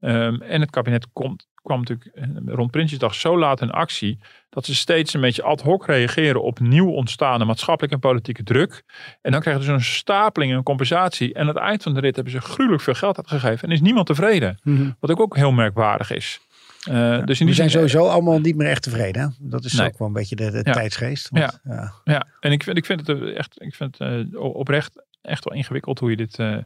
[0.00, 2.10] Um, en het kabinet komt, kwam natuurlijk
[2.46, 4.18] rond Prinsjesdag zo laat in actie.
[4.50, 8.84] dat ze steeds een beetje ad hoc reageren op nieuw ontstaande maatschappelijke en politieke druk.
[9.22, 11.34] En dan krijgen ze een stapeling en compensatie.
[11.34, 13.68] En aan het eind van de rit hebben ze gruwelijk veel geld uitgegeven.
[13.68, 14.58] En is niemand tevreden.
[14.62, 14.96] Mm -hmm.
[15.00, 16.40] Wat ook, ook heel merkwaardig is.
[16.88, 19.22] Uh, ja, dus in die we zijn zin, sowieso allemaal niet meer echt tevreden.
[19.22, 19.28] Hè?
[19.38, 19.86] Dat is nee.
[19.86, 20.72] ook wel een beetje de, de ja.
[20.72, 21.28] tijdsgeest.
[21.28, 21.74] Want, ja.
[21.74, 21.92] ja.
[22.04, 22.26] Ja.
[22.40, 25.98] en ik vind, ik vind het echt ik vind het, uh, oprecht echt wel ingewikkeld
[25.98, 26.56] hoe je dit, uh,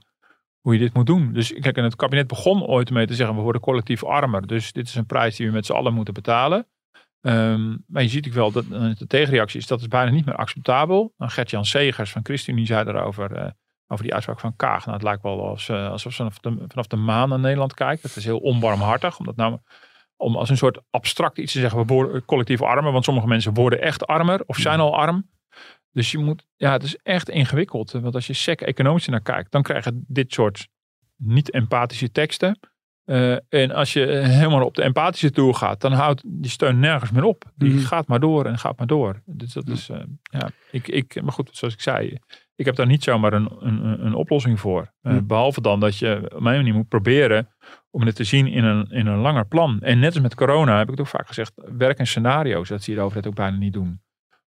[0.62, 1.32] hoe je dit moet doen.
[1.32, 4.46] Dus kijk, en het kabinet begon ooit mee te zeggen, we worden collectief armer.
[4.46, 6.66] Dus dit is een prijs die we met z'n allen moeten betalen.
[7.20, 8.64] Um, maar je ziet ook wel dat
[8.98, 11.14] de tegenreactie is, dat is bijna niet meer acceptabel.
[11.18, 13.50] Gert-Jan Segers van ChristenUnie zei daarover, uh,
[13.86, 14.84] over die uitspraak van Kaag.
[14.84, 17.74] Nou, het lijkt wel als, uh, alsof ze vanaf de, vanaf de maan naar Nederland
[17.74, 18.02] kijkt.
[18.02, 19.58] Dat is heel onbarmhartig, omdat nou
[20.16, 22.92] om als een soort abstract iets te zeggen, we worden collectief armer.
[22.92, 25.30] Want sommige mensen worden echt armer of zijn al arm.
[25.92, 27.90] Dus je moet, ja, het is echt ingewikkeld.
[27.90, 30.68] Want als je sec economisch naar kijkt, dan krijg je dit soort
[31.16, 32.58] niet-empathische teksten.
[33.04, 37.10] Uh, en als je helemaal op de empathische toer gaat, dan houdt die steun nergens
[37.10, 37.44] meer op.
[37.54, 37.78] Die mm.
[37.78, 39.22] gaat maar door en gaat maar door.
[39.26, 42.18] Dus dat is, uh, ja, ik, ik, maar goed, zoals ik zei,
[42.54, 44.92] ik heb daar niet zomaar een, een, een oplossing voor.
[45.02, 45.26] Uh, Hm.
[45.26, 47.48] Behalve dan dat je op mijn manier moet proberen
[47.90, 49.80] om het te zien in een, in een langer plan.
[49.80, 52.68] En net als met corona heb ik het ook vaak gezegd, werk in scenario's.
[52.68, 54.00] Dat zie je de overheid ook bijna niet doen.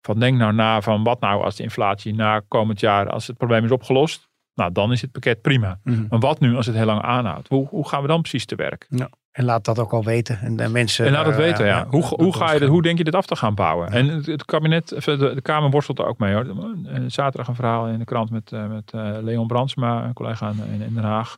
[0.06, 3.36] Van denk nou na van wat nou als de inflatie na komend jaar, als het
[3.36, 4.28] probleem is opgelost.
[4.54, 5.78] Nou, dan is het pakket prima.
[5.82, 6.06] Mhm.
[6.08, 7.48] Maar wat nu als het heel lang aanhoudt?
[7.48, 8.86] Hoe, hoe gaan we dan precies te werk?
[9.34, 10.38] En laat dat ook al weten.
[10.40, 11.06] En, de mensen.
[11.06, 11.86] En laat het daar, weten, eh, ja.
[11.88, 12.68] Hoe, dat hoe, ga je goed.
[12.68, 13.88] hoe denk je dit af te gaan bouwen?
[13.88, 16.46] En het, het kabinet, de, de Kamer worstelt er ook mee hoor.
[16.46, 20.48] Eh, Zaterdag een verhaal in de krant met, eh, met eh, Leon Brandsma, een collega
[20.48, 21.36] in, in Den Haag.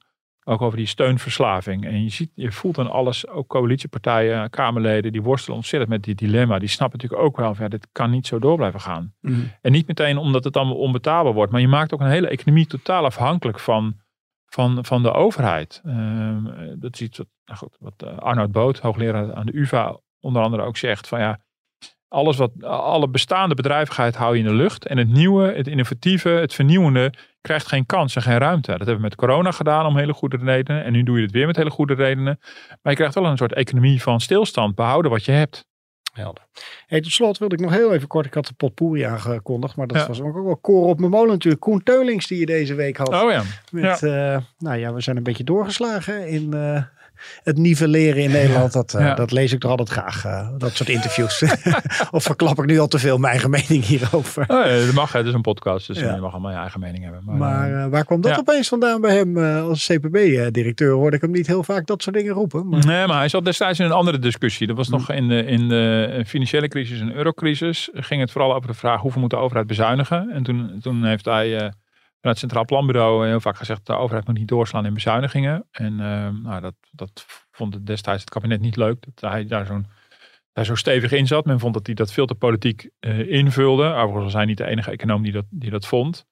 [0.49, 1.85] Ook over die steunverslaving.
[1.85, 6.19] En je ziet, je voelt aan alles, ook coalitiepartijen, Kamerleden, die worstelen ontzettend met dit
[6.19, 6.59] dilemma.
[6.59, 9.15] Die snappen natuurlijk ook wel van ja, dit kan niet zo door blijven gaan.
[9.21, 9.41] Mhm.
[9.61, 11.53] En niet meteen omdat het allemaal onbetaalbaar wordt.
[11.53, 13.97] Maar je maakt ook een hele economie totaal afhankelijk van,
[14.47, 15.81] van, van de overheid.
[15.85, 16.45] Ehm,
[16.79, 20.43] dat is iets wat, nou goed, wat eh, Arnoud Boot, hoogleraar aan de UvA, onder
[20.43, 21.09] andere ook zegt.
[21.09, 21.41] Van ja,
[22.09, 24.87] alles wat, alle bestaande bedrijvigheid hou je in de lucht.
[24.87, 28.71] En het nieuwe, het innovatieve, het vernieuwende krijgt geen kans en geen ruimte.
[28.71, 30.85] Dat hebben we met corona gedaan om hele goede redenen.
[30.85, 32.39] En nu doe je het weer met hele goede redenen.
[32.83, 34.75] Maar je krijgt wel een soort economie van stilstand.
[34.75, 35.65] Behouden wat je hebt.
[36.13, 36.47] Helder.
[36.87, 38.27] Hey, tot slot wilde ik nog heel even kort.
[38.27, 40.07] Ik had de potpourri aangekondigd, maar dat Ja.
[40.07, 41.63] was ook wel koren op mijn molen natuurlijk.
[41.63, 43.09] Koen Teulings die je deze week had.
[43.09, 43.43] Oh ja.
[43.71, 46.83] Met, eh, nou ja, we zijn een beetje doorgeslagen in eh,
[47.43, 48.73] het nivelleren in Nederland.
[48.73, 49.15] Dat, eh, Ja.
[49.15, 51.43] dat lees ik toch altijd graag, eh, dat soort interviews.
[52.11, 54.43] of verklap ik nu al te veel mijn eigen mening hierover?
[54.49, 56.15] Oh, ja, dat mag, het is een podcast, dus Ja.
[56.15, 57.23] je mag allemaal je eigen mening hebben.
[57.25, 59.37] Maar, Maar eh, waar kwam dat opeens vandaan bij hem?
[59.37, 62.69] als CPB-directeur hoorde ik hem niet heel vaak dat soort dingen roepen.
[62.69, 64.67] Maar, Nee, maar hij zat destijds in een andere discussie.
[64.67, 67.89] Dat was nog in de, in de financiële crisis en eurocrisis.
[67.93, 70.31] Ging het vooral over de vraag hoeveel moet de overheid bezuinigen.
[70.31, 71.73] En toen, toen heeft hij
[72.21, 73.87] het Centraal Planbureau heel vaak gezegd...
[73.87, 75.67] de overheid moet niet doorslaan in bezuinigingen.
[75.71, 79.05] En eh, nou, dat, dat vond het destijds het kabinet niet leuk.
[79.15, 79.87] Dat hij daar zo'n
[80.53, 81.45] daar zo stevig in zat.
[81.45, 83.85] Men vond dat hij dat veel te politiek eh, invulde.
[83.85, 86.27] Overigens was hij niet de enige econoom die dat, die dat vond.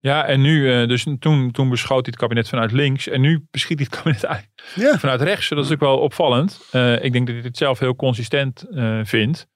[0.00, 3.08] Ja, en nu, eh, dus toen, toen beschoot hij het kabinet vanuit links.
[3.08, 4.50] En nu beschiet hij het kabinet
[4.84, 5.48] ja, vanuit rechts.
[5.48, 6.68] Dat is ook wel opvallend.
[6.70, 9.46] Eh, ik denk dat hij het zelf heel consistent eh, vindt.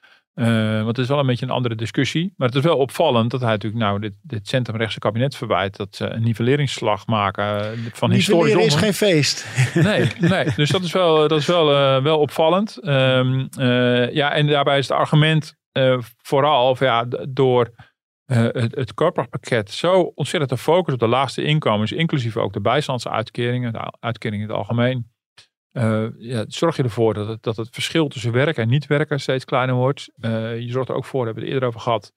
[0.41, 2.35] Eh, want het is wel een beetje een andere discussie.
[2.37, 5.77] Maar het is wel opvallend dat hij natuurlijk nou dit, dit centrumrechtse kabinet verwijt.
[5.77, 9.47] Dat ze een nivelleringsslag maken eh, van historisch is geen feest.
[9.75, 10.47] Nee, nee.
[10.57, 12.79] Dus dat is wel, dat is wel, eh, wel opvallend.
[12.79, 17.71] Ehm, eh, ja, en daarbij is het argument eh, vooral of ja, door
[18.25, 18.95] eh, het,
[19.43, 24.45] het zo ontzettend te focussen op de laagste inkomens, inclusief ook de bijstandsuitkeringen, de uitkeringen
[24.45, 25.11] in het algemeen.
[25.73, 29.21] Eh, ja, zorg je ervoor dat het, dat het verschil tussen werken en niet werken
[29.21, 30.11] steeds kleiner wordt.
[30.21, 32.13] Eh, je zorgt er ook voor, daar hebben we het eerder over gehad,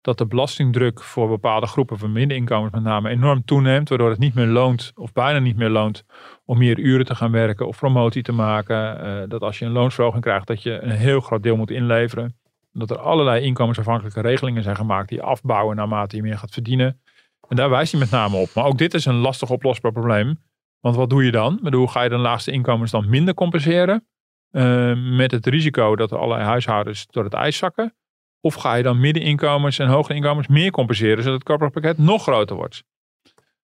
[0.00, 4.34] dat de belastingdruk voor bepaalde groepen van middeninkomens met name enorm toeneemt, waardoor het niet
[4.34, 6.04] meer loont of bijna niet meer loont
[6.44, 9.00] om meer uren te gaan werken of promotie te maken.
[9.00, 12.36] Eh, dat als je een loonsverhoging krijgt, dat je een heel groot deel moet inleveren.
[12.72, 17.00] Dat er allerlei inkomensafhankelijke regelingen zijn gemaakt die afbouwen naarmate je meer gaat verdienen.
[17.48, 18.48] En daar wijst hij met name op.
[18.54, 20.38] Maar ook dit is een lastig oplosbaar probleem.
[20.80, 21.68] Want wat doe je dan?
[21.70, 24.06] Hoe ga je de laagste inkomens dan minder compenseren?
[24.50, 27.94] Eh, met het risico dat allerlei huishoudens door het ijs zakken.
[28.40, 32.56] Of ga je dan middeninkomens en hogere inkomens meer compenseren, zodat het corporate nog groter
[32.56, 32.82] wordt?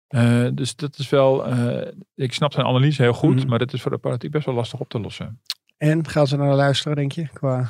[0.08, 3.48] Eh, dus dat is wel, eh, ik snap zijn analyse heel goed, Mhm.
[3.48, 5.42] maar dat is voor de politiek best wel lastig op te lossen.
[5.78, 7.28] En gaan ze naar luisteren, denk je?
[7.34, 7.68] Qua...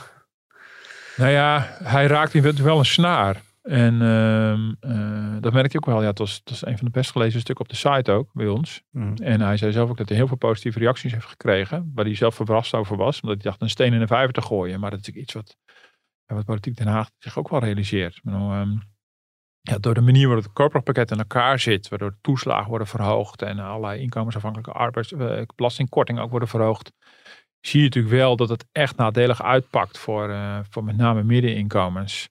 [1.17, 3.41] Nou ja, hij raakt eventueel wel een snaar.
[3.69, 6.01] En ehm, eh, dat merk je ook wel.
[6.01, 8.29] Ja, het was, het was een van de best gelezen stukken op de site ook
[8.34, 8.82] bij ons.
[8.91, 9.13] Mhm.
[9.15, 11.91] En hij zei zelf ook dat hij heel veel positieve reacties heeft gekregen.
[11.95, 13.21] Waar hij zelf verrast over was.
[13.21, 14.79] Omdat hij dacht een steen in de vijver te gooien.
[14.79, 15.58] Maar dat is natuurlijk iets wat,
[16.25, 18.15] wat Politiek Den Haag zich ook wel realiseert.
[18.15, 18.77] Ik bedoel, ehm,
[19.62, 21.89] ja, door de manier waarop het corporate in elkaar zit.
[21.89, 23.41] Waardoor de toeslagen worden verhoogd.
[23.41, 26.91] En allerlei inkomensafhankelijke arbeids, eh, belastingkortingen ook worden verhoogd.
[27.60, 32.29] Zie je natuurlijk wel dat het echt nadelig uitpakt voor, eh, voor met name middeninkomens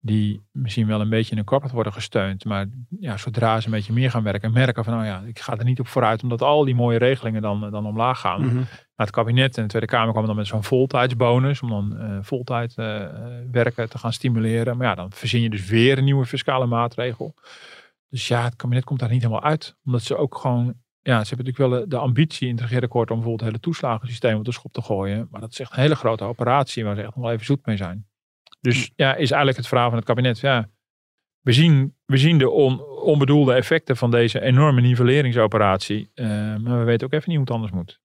[0.00, 2.44] die misschien wel een beetje in een corporate worden gesteund.
[2.44, 2.66] Maar
[3.00, 5.56] ja, zodra ze een beetje meer gaan werken en merken van, nou ja, ik ga
[5.56, 8.40] er niet op vooruit, omdat al die mooie regelingen dan, dan omlaag gaan.
[8.54, 12.18] Nou, het kabinet en de Tweede Kamer kwamen dan met zo'n voltijdsbonus, om dan eh
[12.22, 13.06] voltijd eh,
[13.50, 14.76] werken te gaan stimuleren.
[14.76, 17.34] Maar ja, dan verzin je dus weer een nieuwe fiscale maatregel.
[18.08, 19.76] Dus ja, het kabinet komt daar niet helemaal uit.
[19.84, 23.10] Omdat ze ook gewoon, ja, ze hebben natuurlijk wel de, de ambitie in het regeerakkoord
[23.10, 25.28] om bijvoorbeeld het hele toeslagensysteem op de schop te gooien.
[25.30, 27.66] Maar dat is echt een hele grote operatie waar ze echt nog wel even zoet
[27.66, 28.09] mee zijn.
[28.60, 30.38] Dus ja, is eigenlijk het verhaal van het kabinet.
[30.40, 30.68] Ja,
[31.40, 36.10] we zien, we zien de on, onbedoelde effecten van deze enorme nivelleringsoperatie.
[36.14, 38.00] eh, maar we weten ook even niet hoe het anders moet.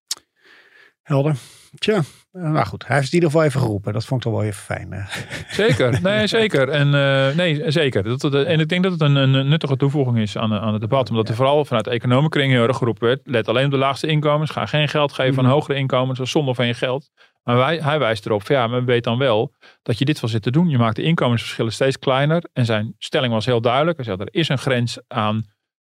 [1.01, 1.35] Helder.
[1.77, 1.95] Tja,
[2.31, 2.87] eh, nou goed.
[2.87, 3.93] Hij heeft het in ieder geval even geroepen.
[3.93, 4.93] Dat vond ik toch wel even fijn.
[4.93, 5.07] eh.
[5.49, 6.69] Zeker, nee, zeker.
[6.69, 6.89] En,
[7.35, 8.03] nee, zeker.
[8.03, 10.81] Dat, dat- en ik denk dat het een, een nuttige toevoeging is aan, aan het
[10.81, 11.09] debat.
[11.09, 13.21] Omdat er vooral vanuit de economenkring heel erg geroepen werd.
[13.23, 14.49] Let alleen op de laagste inkomens.
[14.51, 15.53] Ga geen geld geven aan Mhm.
[15.53, 16.17] hogere inkomens.
[16.17, 17.09] Dat is zonde van je geld.
[17.45, 20.41] Maar hij wijst erop, van, ja, maar weet dan wel dat je dit wel zit
[20.41, 20.69] te doen.
[20.69, 22.43] Je maakt de inkomensverschillen steeds kleiner.
[22.53, 23.97] En zijn stelling was heel duidelijk.
[23.97, 25.43] Hij zei, er is een grens aan,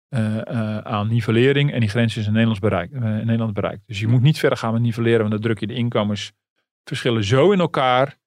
[0.10, 1.72] eh, eh, aan nivellering.
[1.72, 3.82] En die grens is in, Nederlands bereik, eh, in Nederland bereikt.
[3.86, 5.20] Dus je moet niet verder gaan met nivelleren.
[5.20, 8.18] Want dan druk je de inkomensverschillen zo in elkaar.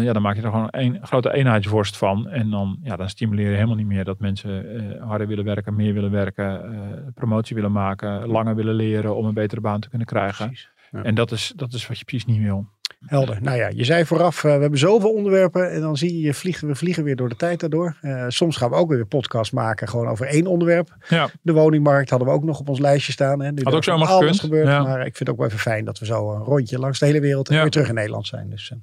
[0.00, 2.28] ja, dan maak je er gewoon een grote eenheidsworst van.
[2.28, 5.94] En dan, ja, dan stimuleer je helemaal niet meer dat mensen harder willen werken, meer
[5.94, 10.46] willen werken, promotie willen maken, langer willen leren om een betere baan te kunnen krijgen.
[10.46, 10.75] Precies.
[10.96, 11.02] Ja.
[11.02, 12.66] En dat is, dat is wat je precies niet wil.
[13.06, 13.42] Helder.
[13.42, 16.34] Nou ja, je zei vooraf, eh, we hebben zoveel onderwerpen en dan zie je, je
[16.34, 17.96] vliegen, we vliegen weer door de tijd daardoor.
[18.00, 20.96] Eh, soms gaan we ook weer een podcast maken, gewoon over één onderwerp.
[21.08, 23.40] Ja, De woningmarkt hadden we ook nog op ons lijstje staan.
[23.40, 23.50] Hè.
[23.62, 24.40] Had ook alles gekund.
[24.40, 24.82] gebeurd, Ja.
[24.82, 27.06] maar ik vind het ook wel even fijn dat we zo een rondje langs de
[27.06, 27.62] hele wereld en Ja.
[27.62, 28.50] weer terug in Nederland zijn.
[28.50, 28.78] Dus eh,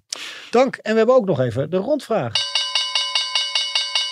[0.51, 0.75] dank.
[0.75, 2.31] En we hebben ook nog even de rondvraag.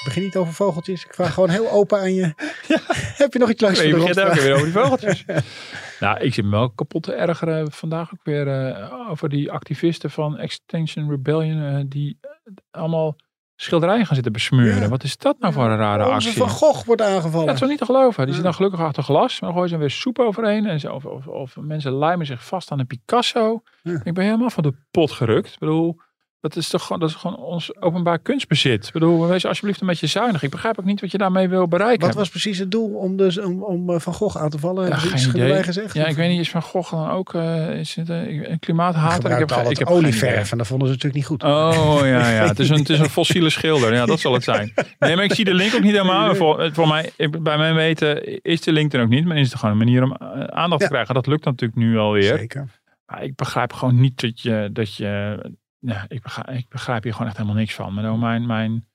[0.03, 1.05] Begin niet over vogeltjes.
[1.05, 2.33] Ik vraag gewoon heel open aan je.
[3.23, 4.43] Heb je nog iets leuks voor je de begint ook rondvraag?
[4.45, 5.25] weer over die vogeltjes.
[5.99, 10.09] nou, ik zit me wel kapot te ergeren vandaag ook weer eh, over die activisten
[10.11, 11.63] van Extinction Rebellion.
[11.63, 12.29] eh, die eh,
[12.71, 13.15] allemaal
[13.55, 14.81] schilderijen gaan zitten besmeuren.
[14.81, 14.87] Ja.
[14.89, 16.31] Wat is dat nou voor een rare Onze actie?
[16.33, 17.45] Van Gogh wordt aangevallen.
[17.45, 18.17] Dat is wel niet te geloven.
[18.19, 18.33] Die Ja.
[18.33, 19.31] zit dan gelukkig achter glas.
[19.31, 20.65] Maar dan gooien ze weer soep overheen.
[20.65, 23.61] En zo, of, of, of mensen lijmen zich vast aan een Picasso.
[23.81, 24.01] Ja.
[24.03, 25.53] Ik ben helemaal van de pot gerukt.
[25.53, 25.99] Ik bedoel,
[26.41, 28.87] dat is toch gewoon, dat is gewoon ons openbaar kunstbezit.
[28.87, 30.43] Ik bedoel, wees alsjeblieft een beetje zuinig.
[30.43, 32.05] Ik begrijp ook niet wat je daarmee wil bereiken.
[32.07, 34.87] Wat was precies het doel om, dus, om, om eh, Van Gogh aan te vallen?
[34.87, 35.63] Ja, geen idee.
[35.63, 35.93] gezegd?
[35.93, 38.59] Ja, Of- ik weet niet, is Van Gogh dan ook uh, is het, uh, een
[38.59, 39.31] klimaathater?
[39.31, 41.43] Ik heb, al ik heb olieverf en dat vonden ze natuurlijk niet goed.
[41.43, 42.47] Oh ja, ja.
[42.51, 43.93] Het is, een, het is een fossiele schilder.
[43.93, 44.73] Ja, dat zal het zijn.
[44.99, 46.35] Nee, maar ik zie de link ook niet helemaal.
[46.35, 47.11] Voor, voor mij,
[47.41, 49.25] bij mijn weten is de link er ook niet.
[49.25, 50.87] Maar is het gewoon een manier om eh, aandacht Ja.
[50.87, 51.13] te krijgen.
[51.13, 52.37] Dat lukt natuurlijk nu alweer.
[52.37, 52.67] Zeker.
[53.05, 54.69] Maar ik begrijp gewoon niet dat je.
[54.73, 55.37] Dat je
[55.81, 57.93] ja, ik, begrijp, ik begrijp hier gewoon echt helemaal niks van.
[57.93, 58.87] Maar nou, mijn, mijn,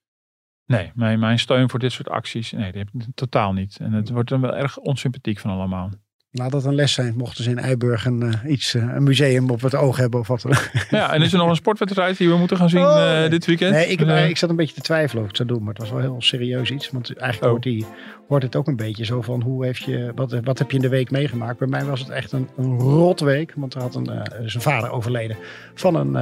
[0.64, 2.52] nee, mijn, mijn steun voor dit soort acties.
[2.52, 3.76] Nee, die heb ik totaal niet.
[3.80, 5.90] En het wordt dan wel erg onsympathiek van allemaal.
[6.38, 7.14] Laat dat een les zijn.
[7.16, 10.26] Mochten ze in Eiburg een, eh, iets, eh, een museum op het oog hebben of
[10.28, 10.52] wat dan.
[10.90, 13.46] Ja, en is er nog een sportwedstrijd die we moeten gaan zien Oh, eh, dit
[13.46, 13.72] weekend?
[13.72, 15.58] Nee, ik, ik zat een beetje te twijfelen of ik het zou doen.
[15.66, 16.90] Maar het was wel heel serieus iets.
[16.90, 17.50] Want eigenlijk Oh.
[17.50, 17.86] hoort, die,
[18.28, 20.82] hoort het ook een beetje zo van hoe heeft je, wat, wat heb je in
[20.82, 21.58] de week meegemaakt?
[21.58, 23.52] Bij mij was het echt een, een rot week.
[23.56, 24.10] Want er had een,
[24.44, 25.36] zijn vader overleden
[25.74, 26.14] van een,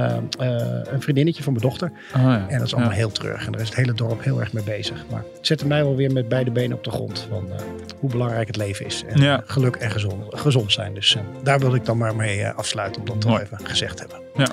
[0.93, 1.91] een vriendinnetje van mijn dochter.
[2.15, 2.45] oh ja.
[2.49, 2.97] En dat is allemaal Ja.
[2.97, 3.45] heel terug.
[3.45, 5.05] En daar is het hele dorp heel erg mee bezig.
[5.11, 7.27] Maar het zette mij wel weer met beide benen op de grond.
[7.29, 7.43] Van
[7.99, 9.03] hoe belangrijk het leven is.
[9.07, 9.43] En Ja.
[9.45, 10.93] geluk en gezond, gezond zijn.
[10.93, 13.01] Dus eh, daar wilde ik dan maar mee eh, afsluiten.
[13.01, 14.19] Om dat toch even gezegd hebben.
[14.35, 14.47] Ja.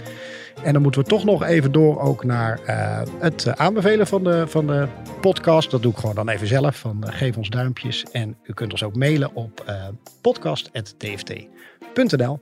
[0.63, 4.45] En dan moeten we toch nog even door ook naar eh, het aanbevelen van de,
[4.47, 4.87] van de
[5.21, 5.71] podcast.
[5.71, 6.77] Dat doe ik gewoon dan even zelf.
[6.77, 8.05] Van, geef ons duimpjes.
[8.13, 9.65] En u kunt ons ook mailen op
[10.21, 12.41] podcast.tft.nl.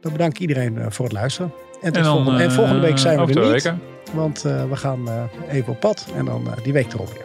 [0.00, 1.52] Dan bedank ik iedereen voor het luisteren.
[1.82, 3.62] En, tot En, dan, volgende, en volgende week zijn we er twee niet.
[3.62, 3.80] weken.
[4.12, 5.08] Want we gaan
[5.48, 7.24] even op pad en dan die week erop weer.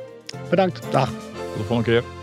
[0.50, 0.82] Bedankt.
[0.92, 1.10] Dag.
[1.10, 1.18] Tot
[1.58, 2.17] de volgende keer.